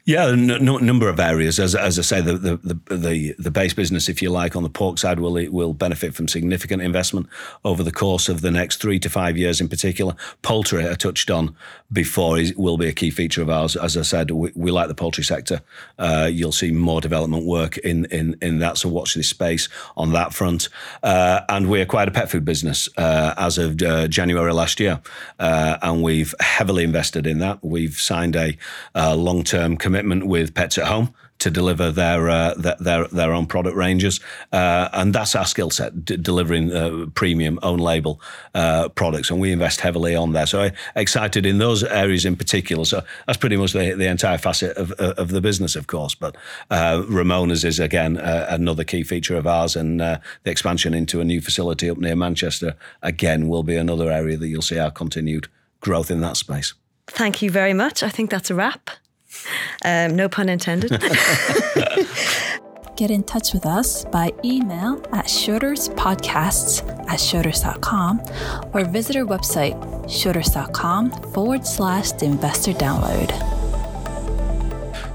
Yeah, 0.09 0.31
a 0.31 0.37
number 0.37 1.11
of 1.11 1.21
areas. 1.21 1.61
As, 1.61 1.75
as 1.75 1.99
I 1.99 2.03
say, 2.03 2.23
the, 2.23 2.39
the, 2.39 2.57
the, 2.87 3.35
the, 3.39 3.51
base 3.51 3.75
business, 3.75 4.09
if 4.09 4.23
you 4.23 4.31
like, 4.31 4.57
on 4.57 4.63
the 4.63 4.71
pork 4.71 4.97
side 4.97 5.21
will 5.21 5.35
will 5.51 5.75
benefit 5.75 6.15
from 6.15 6.29
significant 6.29 6.81
investment 6.81 7.27
over 7.63 7.83
the 7.83 7.93
course 7.93 8.31
of 8.31 8.41
the 8.41 8.51
next 8.51 8.81
three 8.81 8.99
to 9.01 9.11
five 9.11 9.37
years 9.37 9.61
in 9.61 9.69
particular. 9.69 10.17
Poultry, 10.41 10.89
I 10.89 10.95
touched 10.95 11.31
on 11.31 11.55
before, 11.93 12.39
is, 12.39 12.55
will 12.55 12.79
be 12.79 12.89
a 12.89 12.95
key 12.95 13.11
feature 13.11 13.43
of 13.43 13.51
ours. 13.51 13.77
As 13.77 13.99
I 13.99 14.03
said, 14.03 14.31
we, 14.31 14.51
we 14.55 14.71
like 14.71 14.89
the 14.89 14.95
poultry 14.95 15.25
sector. 15.25 15.61
Uh, 15.99 16.27
you'll 16.33 16.53
see 16.53 16.73
more 16.73 17.03
development 17.03 17.45
work 17.45 17.77
in, 17.77 18.07
in, 18.07 18.35
in 18.41 18.61
that, 18.61 18.79
so 18.79 18.89
watch 18.89 19.13
this 19.13 19.29
space 19.29 19.69
on 19.95 20.13
that 20.13 20.33
front. 20.33 20.71
Uh, 21.03 21.43
and 21.51 21.69
we 21.69 21.83
acquired 21.83 22.09
a 22.09 22.13
pet 22.13 22.31
food 22.31 22.47
business 22.47 22.89
uh, 22.97 23.35
as 23.37 23.59
of 23.59 23.83
uh, 23.83 24.09
January 24.09 24.55
last 24.55 24.81
year, 24.81 25.03
uh, 25.39 25.77
and 25.83 26.03
we've 26.03 26.35
heavily 26.41 26.83
invested 26.83 27.27
in 27.27 27.41
that. 27.41 27.63
We've 27.63 28.01
signed 28.01 28.37
a 28.37 28.57
long 29.15 29.45
term 29.45 29.77
commitment 29.77 29.98
commitment 29.99 30.29
with 30.29 30.55
Pets 30.55 30.79
at 30.79 30.87
Home 30.87 31.13
to 31.39 31.51
deliver 31.51 31.93
their 31.93 32.29
uh, 32.29 32.55
their 32.55 33.07
their 33.09 33.33
own 33.33 33.47
product 33.47 33.77
ranges, 33.77 34.21
uh, 34.53 34.89
and 34.93 35.15
that's 35.15 35.37
our 35.37 35.47
skill 35.47 35.71
set, 35.71 36.05
d- 36.05 36.17
delivering 36.17 36.73
uh, 36.73 37.07
premium 37.15 37.59
own 37.63 37.79
label 37.79 38.21
uh, 38.55 38.89
products, 38.89 39.31
and 39.31 39.41
we 39.41 39.53
invest 39.53 39.81
heavily 39.81 40.17
on 40.17 40.33
there. 40.33 40.47
So 40.47 40.71
excited 40.97 41.47
in 41.47 41.59
those 41.59 41.85
areas 41.85 42.25
in 42.25 42.37
particular. 42.37 42.85
So 42.85 43.03
that's 43.27 43.39
pretty 43.39 43.57
much 43.57 43.73
the, 43.73 43.95
the 43.95 44.09
entire 44.09 44.39
facet 44.39 44.77
of, 44.77 44.93
of 44.93 45.29
the 45.29 45.41
business, 45.41 45.77
of 45.77 45.87
course. 45.87 46.15
But 46.15 46.37
uh, 46.71 47.05
Ramona's 47.09 47.65
is 47.65 47.79
again 47.79 48.19
uh, 48.19 48.47
another 48.49 48.85
key 48.85 49.05
feature 49.05 49.37
of 49.37 49.47
ours, 49.47 49.77
and 49.77 50.01
the 50.01 50.21
expansion 50.45 50.95
into 50.95 51.21
a 51.21 51.25
new 51.25 51.41
facility 51.41 51.91
up 51.91 51.99
near 51.99 52.17
Manchester 52.17 52.75
again 53.03 53.49
will 53.49 53.63
be 53.63 53.77
another 53.77 54.11
area 54.11 54.37
that 54.37 54.49
you'll 54.49 54.63
see 54.63 54.79
our 54.79 54.91
continued 54.91 55.49
growth 55.81 56.11
in 56.11 56.21
that 56.21 56.37
space. 56.37 56.75
Thank 57.07 57.43
you 57.43 57.51
very 57.51 57.75
much. 57.75 58.03
I 58.03 58.11
think 58.11 58.31
that's 58.31 58.51
a 58.51 58.55
wrap. 58.55 58.91
Um, 59.85 60.17
no 60.17 60.29
pun 60.29 60.49
intended. 60.49 60.91
Get 62.97 63.11
in 63.13 63.23
touch 63.23 63.53
with 63.53 63.65
us 63.65 64.05
by 64.07 64.33
email 64.45 65.01
at 65.13 65.27
schroderspodcasts 65.27 66.89
at 67.09 67.21
schroders.com 67.21 68.21
or 68.75 68.85
visit 68.87 69.15
our 69.15 69.25
website, 69.25 69.81
schroders.com 70.07 71.13
forward 71.33 71.65
slash 71.65 72.11
the 72.13 72.27
investor 72.27 72.73
download. 72.73 73.31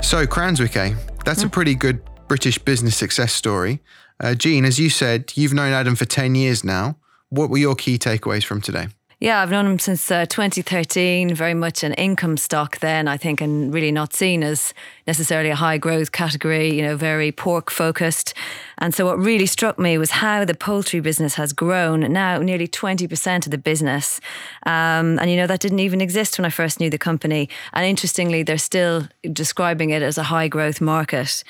So, 0.01 0.25
Cranswick, 0.25 0.77
eh? 0.77 0.95
That's 1.25 1.41
mm. 1.41 1.43
a 1.43 1.47
hmm. 1.47 1.51
pretty 1.51 1.75
good 1.75 2.01
British 2.27 2.57
business 2.57 2.95
success 2.95 3.33
story. 3.33 3.81
Uh, 4.19 4.33
Jean, 4.33 4.63
as 4.63 4.79
you 4.79 4.89
said, 4.89 5.33
you've 5.35 5.53
known 5.53 5.73
Adam 5.73 5.95
for 5.95 6.05
10 6.05 6.35
years 6.35 6.63
now. 6.63 6.97
What 7.29 7.49
were 7.49 7.57
your 7.57 7.75
key 7.75 7.97
takeaways 7.97 8.45
from 8.45 8.61
today? 8.61 8.87
Yeah, 9.23 9.41
I've 9.41 9.51
known 9.51 9.65
him 9.65 9.79
since 9.79 10.11
uh, 10.11 10.25
2013, 10.25 11.33
very 11.33 11.53
much 11.53 11.81
an 11.81 11.93
income 11.93 12.35
stock 12.35 12.79
then, 12.79 13.07
I 13.07 13.15
think, 13.15 13.39
and 13.39 13.73
really 13.73 13.89
not 13.89 14.13
seen 14.13 14.43
as 14.43 14.73
necessarily 15.07 15.49
a 15.49 15.55
high 15.55 15.77
growth 15.77 16.11
category, 16.11 16.75
you 16.75 16.81
know, 16.81 16.97
very 16.97 17.31
pork 17.31 17.71
focused. 17.71 18.33
And 18.77 18.93
so 18.93 19.05
what 19.05 19.19
really 19.19 19.45
struck 19.45 19.77
me 19.77 19.97
was 19.97 20.11
how 20.11 20.45
the 20.45 20.55
poultry 20.55 20.99
business 20.99 21.35
has 21.35 21.53
grown 21.53 22.01
now 22.11 22.39
nearly 22.39 22.67
20% 22.67 23.45
of 23.45 23.51
the 23.51 23.57
business. 23.57 24.19
Um, 24.65 25.19
and, 25.19 25.29
you 25.29 25.37
know, 25.37 25.47
that 25.47 25.59
didn't 25.59 25.79
even 25.79 26.01
exist 26.01 26.37
when 26.37 26.45
I 26.45 26.49
first 26.49 26.79
knew 26.79 26.89
the 26.89 26.97
company. 26.97 27.49
And 27.73 27.85
interestingly, 27.85 28.43
they're 28.43 28.57
still 28.57 29.07
describing 29.31 29.91
it 29.91 30.01
as 30.01 30.17
a 30.17 30.23
high 30.23 30.47
growth 30.47 30.81
market. 30.81 31.43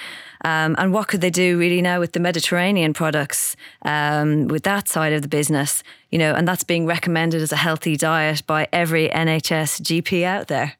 Um, 0.45 0.75
and 0.77 0.93
what 0.93 1.07
could 1.07 1.21
they 1.21 1.29
do 1.29 1.57
really 1.57 1.81
now 1.81 1.99
with 1.99 2.11
the 2.11 2.19
Mediterranean 2.19 2.93
products, 2.93 3.55
um, 3.83 4.47
with 4.47 4.63
that 4.63 4.87
side 4.87 5.13
of 5.13 5.21
the 5.21 5.27
business, 5.27 5.83
you 6.11 6.19
know, 6.19 6.33
and 6.33 6.47
that's 6.47 6.63
being 6.63 6.85
recommended 6.85 7.41
as 7.41 7.51
a 7.51 7.57
healthy 7.57 7.95
diet 7.95 8.45
by 8.45 8.67
every 8.73 9.09
NHS 9.09 9.81
GP 9.81 10.23
out 10.23 10.47
there. 10.47 10.73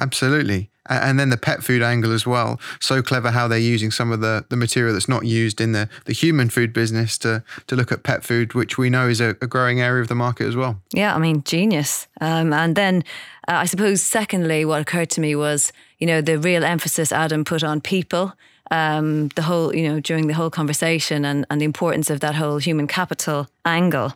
Absolutely. 0.00 0.70
And 0.88 1.20
then 1.20 1.28
the 1.28 1.36
pet 1.36 1.62
food 1.62 1.82
angle 1.82 2.12
as 2.12 2.26
well. 2.26 2.58
So 2.80 3.02
clever 3.02 3.30
how 3.30 3.46
they're 3.48 3.58
using 3.58 3.90
some 3.90 4.10
of 4.10 4.20
the, 4.20 4.44
the 4.48 4.56
material 4.56 4.94
that's 4.94 5.08
not 5.08 5.26
used 5.26 5.60
in 5.60 5.72
the, 5.72 5.88
the 6.06 6.12
human 6.12 6.48
food 6.48 6.72
business 6.72 7.18
to, 7.18 7.44
to 7.66 7.76
look 7.76 7.92
at 7.92 8.02
pet 8.02 8.24
food, 8.24 8.54
which 8.54 8.78
we 8.78 8.88
know 8.88 9.06
is 9.08 9.20
a, 9.20 9.30
a 9.42 9.46
growing 9.46 9.80
area 9.80 10.00
of 10.00 10.08
the 10.08 10.14
market 10.14 10.46
as 10.46 10.56
well. 10.56 10.80
Yeah, 10.92 11.14
I 11.14 11.18
mean, 11.18 11.42
genius. 11.44 12.08
Um, 12.20 12.52
and 12.52 12.74
then 12.76 13.04
uh, 13.46 13.54
I 13.54 13.64
suppose, 13.66 14.00
secondly, 14.00 14.64
what 14.64 14.80
occurred 14.80 15.10
to 15.10 15.20
me 15.20 15.34
was, 15.34 15.72
you 15.98 16.06
know, 16.06 16.20
the 16.20 16.38
real 16.38 16.64
emphasis 16.64 17.12
Adam 17.12 17.44
put 17.44 17.62
on 17.64 17.80
people 17.80 18.32
um, 18.70 19.28
the 19.28 19.42
whole, 19.42 19.74
you 19.74 19.88
know, 19.88 20.00
during 20.00 20.28
the 20.28 20.34
whole 20.34 20.50
conversation 20.50 21.24
and, 21.24 21.44
and 21.50 21.60
the 21.60 21.64
importance 21.64 22.10
of 22.10 22.20
that 22.20 22.36
whole 22.36 22.58
human 22.58 22.86
capital 22.86 23.48
angle. 23.64 24.14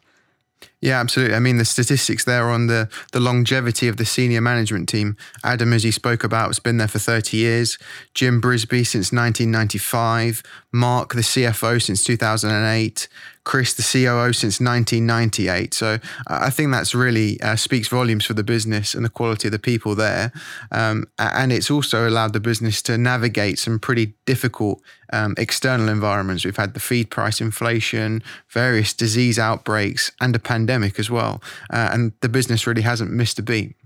Yeah, 0.84 1.00
absolutely. 1.00 1.34
I 1.34 1.38
mean, 1.38 1.56
the 1.56 1.64
statistics 1.64 2.24
there 2.24 2.50
on 2.50 2.66
the, 2.66 2.90
the 3.12 3.18
longevity 3.18 3.88
of 3.88 3.96
the 3.96 4.04
senior 4.04 4.42
management 4.42 4.86
team. 4.86 5.16
Adam, 5.42 5.72
as 5.72 5.82
he 5.82 5.90
spoke 5.90 6.22
about, 6.22 6.48
has 6.48 6.58
been 6.58 6.76
there 6.76 6.88
for 6.88 6.98
30 6.98 7.38
years. 7.38 7.78
Jim 8.12 8.38
Brisby 8.38 8.86
since 8.86 9.10
1995. 9.10 10.42
Mark, 10.72 11.14
the 11.14 11.22
CFO, 11.22 11.80
since 11.80 12.04
2008. 12.04 13.08
Chris, 13.44 13.74
the 13.74 13.82
COO, 13.82 14.32
since 14.32 14.58
1998. 14.58 15.74
So 15.74 15.98
I 16.26 16.50
think 16.50 16.72
that's 16.72 16.94
really 16.94 17.40
uh, 17.42 17.56
speaks 17.56 17.88
volumes 17.88 18.24
for 18.24 18.34
the 18.34 18.42
business 18.42 18.94
and 18.94 19.04
the 19.04 19.10
quality 19.10 19.48
of 19.48 19.52
the 19.52 19.58
people 19.58 19.94
there. 19.94 20.32
Um, 20.72 21.04
and 21.18 21.52
it's 21.52 21.70
also 21.70 22.08
allowed 22.08 22.32
the 22.32 22.40
business 22.40 22.80
to 22.82 22.96
navigate 22.96 23.58
some 23.58 23.78
pretty 23.78 24.14
difficult 24.24 24.82
um, 25.12 25.34
external 25.36 25.88
environments. 25.88 26.44
We've 26.44 26.56
had 26.56 26.74
the 26.74 26.80
feed 26.80 27.10
price 27.10 27.40
inflation, 27.40 28.22
various 28.48 28.94
disease 28.94 29.38
outbreaks, 29.38 30.10
and 30.20 30.34
a 30.34 30.38
pandemic 30.38 30.73
as 30.82 31.10
well. 31.10 31.42
Uh, 31.70 31.90
and 31.92 32.12
the 32.20 32.28
business 32.28 32.66
really 32.66 32.82
hasn't 32.82 33.10
missed 33.10 33.38
a 33.38 33.42
beat. 33.42 33.76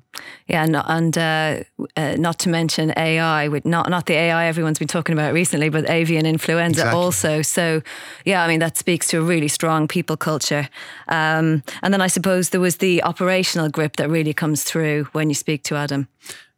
Yeah, 0.46 0.64
and, 0.64 0.76
and 0.76 1.18
uh, 1.18 1.64
uh, 1.96 2.16
not 2.18 2.38
to 2.40 2.48
mention 2.48 2.92
AI, 2.96 3.48
with 3.48 3.64
not 3.64 3.90
not 3.90 4.06
the 4.06 4.14
AI 4.14 4.46
everyone's 4.46 4.78
been 4.78 4.88
talking 4.88 5.12
about 5.12 5.34
recently, 5.34 5.68
but 5.68 5.88
avian 5.88 6.24
influenza 6.24 6.80
exactly. 6.80 6.98
also. 6.98 7.42
So, 7.42 7.82
yeah, 8.24 8.42
I 8.42 8.48
mean 8.48 8.60
that 8.60 8.76
speaks 8.76 9.08
to 9.08 9.18
a 9.18 9.22
really 9.22 9.48
strong 9.48 9.86
people 9.86 10.16
culture. 10.16 10.68
Um, 11.08 11.62
and 11.82 11.92
then 11.92 12.00
I 12.00 12.06
suppose 12.08 12.50
there 12.50 12.60
was 12.60 12.78
the 12.78 13.02
operational 13.02 13.68
grip 13.68 13.96
that 13.96 14.08
really 14.08 14.32
comes 14.32 14.64
through 14.64 15.04
when 15.12 15.28
you 15.28 15.34
speak 15.34 15.62
to 15.64 15.76
Adam. 15.76 16.08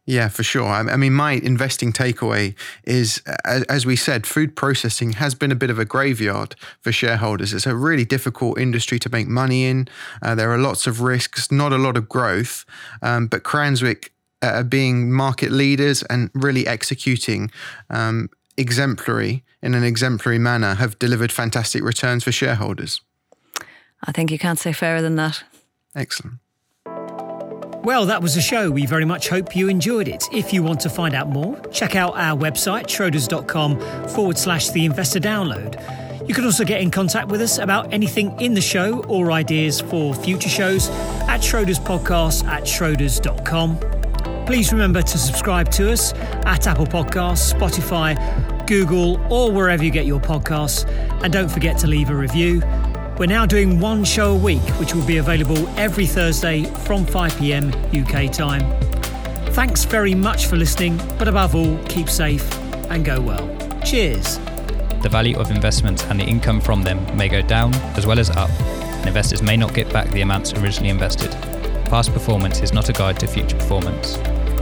Yeah, 0.05 0.29
for 0.29 0.41
sure. 0.41 0.65
I, 0.65 0.97
mean, 0.97 1.13
my 1.13 1.33
investing 1.33 1.93
takeaway 1.93 2.55
is, 2.85 3.21
as 3.45 3.85
we 3.85 3.95
said, 3.95 4.25
food 4.25 4.55
processing 4.55 5.13
has 5.13 5.35
been 5.35 5.51
a 5.51 5.55
bit 5.55 5.69
of 5.69 5.77
a 5.77 5.85
graveyard 5.85 6.55
for 6.79 6.91
shareholders. 6.91 7.53
It's 7.53 7.67
a 7.67 7.75
really 7.75 8.03
difficult 8.03 8.59
industry 8.59 8.97
to 8.97 9.09
make 9.09 9.27
money 9.27 9.65
in. 9.65 9.87
Uh, 10.23 10.33
there 10.33 10.51
are 10.51 10.57
lots 10.57 10.87
of 10.87 11.01
risks, 11.01 11.51
not 11.51 11.71
a 11.71 11.77
lot 11.77 11.97
of 11.97 12.09
growth. 12.09 12.65
Um, 13.03 13.27
but 13.27 13.43
Cranswick, 13.43 14.09
uh, 14.41 14.63
being 14.63 15.11
market 15.11 15.51
leaders 15.51 16.01
and 16.03 16.31
really 16.33 16.65
executing 16.65 17.51
um, 17.91 18.29
exemplary 18.57 19.43
in 19.61 19.75
an 19.75 19.83
exemplary 19.83 20.39
manner, 20.39 20.73
have 20.73 20.97
delivered 20.97 21.31
fantastic 21.31 21.83
returns 21.83 22.23
for 22.23 22.31
shareholders. 22.31 23.01
I 24.03 24.11
think 24.11 24.31
you 24.31 24.39
can't 24.39 24.57
say 24.57 24.73
fairer 24.73 25.03
than 25.03 25.15
that. 25.17 25.43
Excellent. 25.95 26.39
Well, 27.83 28.05
that 28.05 28.21
was 28.21 28.35
the 28.35 28.41
show. 28.41 28.69
We 28.69 28.85
very 28.85 29.05
much 29.05 29.27
hope 29.27 29.55
you 29.55 29.67
enjoyed 29.67 30.07
it. 30.07 30.23
If 30.31 30.53
you 30.53 30.61
want 30.61 30.81
to 30.81 30.89
find 30.89 31.15
out 31.15 31.29
more, 31.29 31.59
check 31.71 31.95
out 31.95 32.15
our 32.15 32.37
website, 32.37 32.83
schroders.com 32.83 34.09
forward 34.09 34.37
slash 34.37 34.69
the 34.69 34.85
investor 34.85 35.19
download. 35.19 35.81
You 36.27 36.35
can 36.35 36.45
also 36.45 36.63
get 36.63 36.79
in 36.79 36.91
contact 36.91 37.29
with 37.29 37.41
us 37.41 37.57
about 37.57 37.91
anything 37.91 38.39
in 38.39 38.53
the 38.53 38.61
show 38.61 39.03
or 39.05 39.31
ideas 39.31 39.81
for 39.81 40.13
future 40.13 40.47
shows 40.47 40.89
at 41.27 41.41
Schroders 41.41 41.79
Podcast 41.79 42.45
at 42.45 42.63
schroders.com. 42.63 44.45
Please 44.45 44.71
remember 44.71 45.01
to 45.01 45.17
subscribe 45.17 45.71
to 45.71 45.91
us 45.91 46.13
at 46.45 46.67
Apple 46.67 46.85
Podcasts, 46.85 47.51
Spotify, 47.51 48.15
Google, 48.67 49.19
or 49.33 49.51
wherever 49.51 49.83
you 49.83 49.89
get 49.91 50.05
your 50.05 50.19
podcasts. 50.19 50.87
And 51.23 51.33
don't 51.33 51.49
forget 51.49 51.79
to 51.79 51.87
leave 51.87 52.11
a 52.11 52.15
review. 52.15 52.61
We're 53.21 53.27
now 53.27 53.45
doing 53.45 53.79
one 53.79 54.03
show 54.03 54.31
a 54.31 54.35
week, 54.35 54.63
which 54.79 54.95
will 54.95 55.05
be 55.05 55.17
available 55.17 55.67
every 55.77 56.07
Thursday 56.07 56.63
from 56.63 57.05
5 57.05 57.37
pm 57.37 57.71
UK 57.93 58.31
time. 58.33 58.61
Thanks 59.53 59.83
very 59.83 60.15
much 60.15 60.47
for 60.47 60.55
listening, 60.55 60.97
but 61.19 61.27
above 61.27 61.53
all, 61.53 61.77
keep 61.83 62.09
safe 62.09 62.51
and 62.89 63.05
go 63.05 63.21
well. 63.21 63.47
Cheers. 63.85 64.39
The 65.03 65.09
value 65.11 65.37
of 65.37 65.51
investments 65.51 66.03
and 66.05 66.19
the 66.19 66.23
income 66.23 66.59
from 66.59 66.81
them 66.81 67.15
may 67.15 67.29
go 67.29 67.43
down 67.43 67.75
as 67.95 68.07
well 68.07 68.17
as 68.17 68.31
up, 68.31 68.49
and 68.59 69.07
investors 69.07 69.43
may 69.43 69.55
not 69.55 69.75
get 69.75 69.93
back 69.93 70.09
the 70.09 70.21
amounts 70.21 70.53
originally 70.53 70.89
invested. 70.89 71.29
Past 71.91 72.13
performance 72.13 72.61
is 72.61 72.73
not 72.73 72.89
a 72.89 72.93
guide 72.93 73.19
to 73.19 73.27
future 73.27 73.55
performance. 73.55 74.15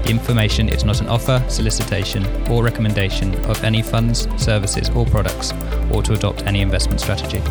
The 0.04 0.10
information 0.10 0.68
is 0.68 0.84
not 0.84 1.00
an 1.00 1.08
offer, 1.08 1.42
solicitation, 1.48 2.26
or 2.52 2.62
recommendation 2.62 3.36
of 3.46 3.64
any 3.64 3.82
funds, 3.82 4.28
services, 4.36 4.90
or 4.90 5.06
products, 5.06 5.54
or 5.94 6.04
to 6.04 6.12
adopt 6.12 6.44
any 6.44 6.60
investment 6.60 7.00
strategy. 7.00 7.42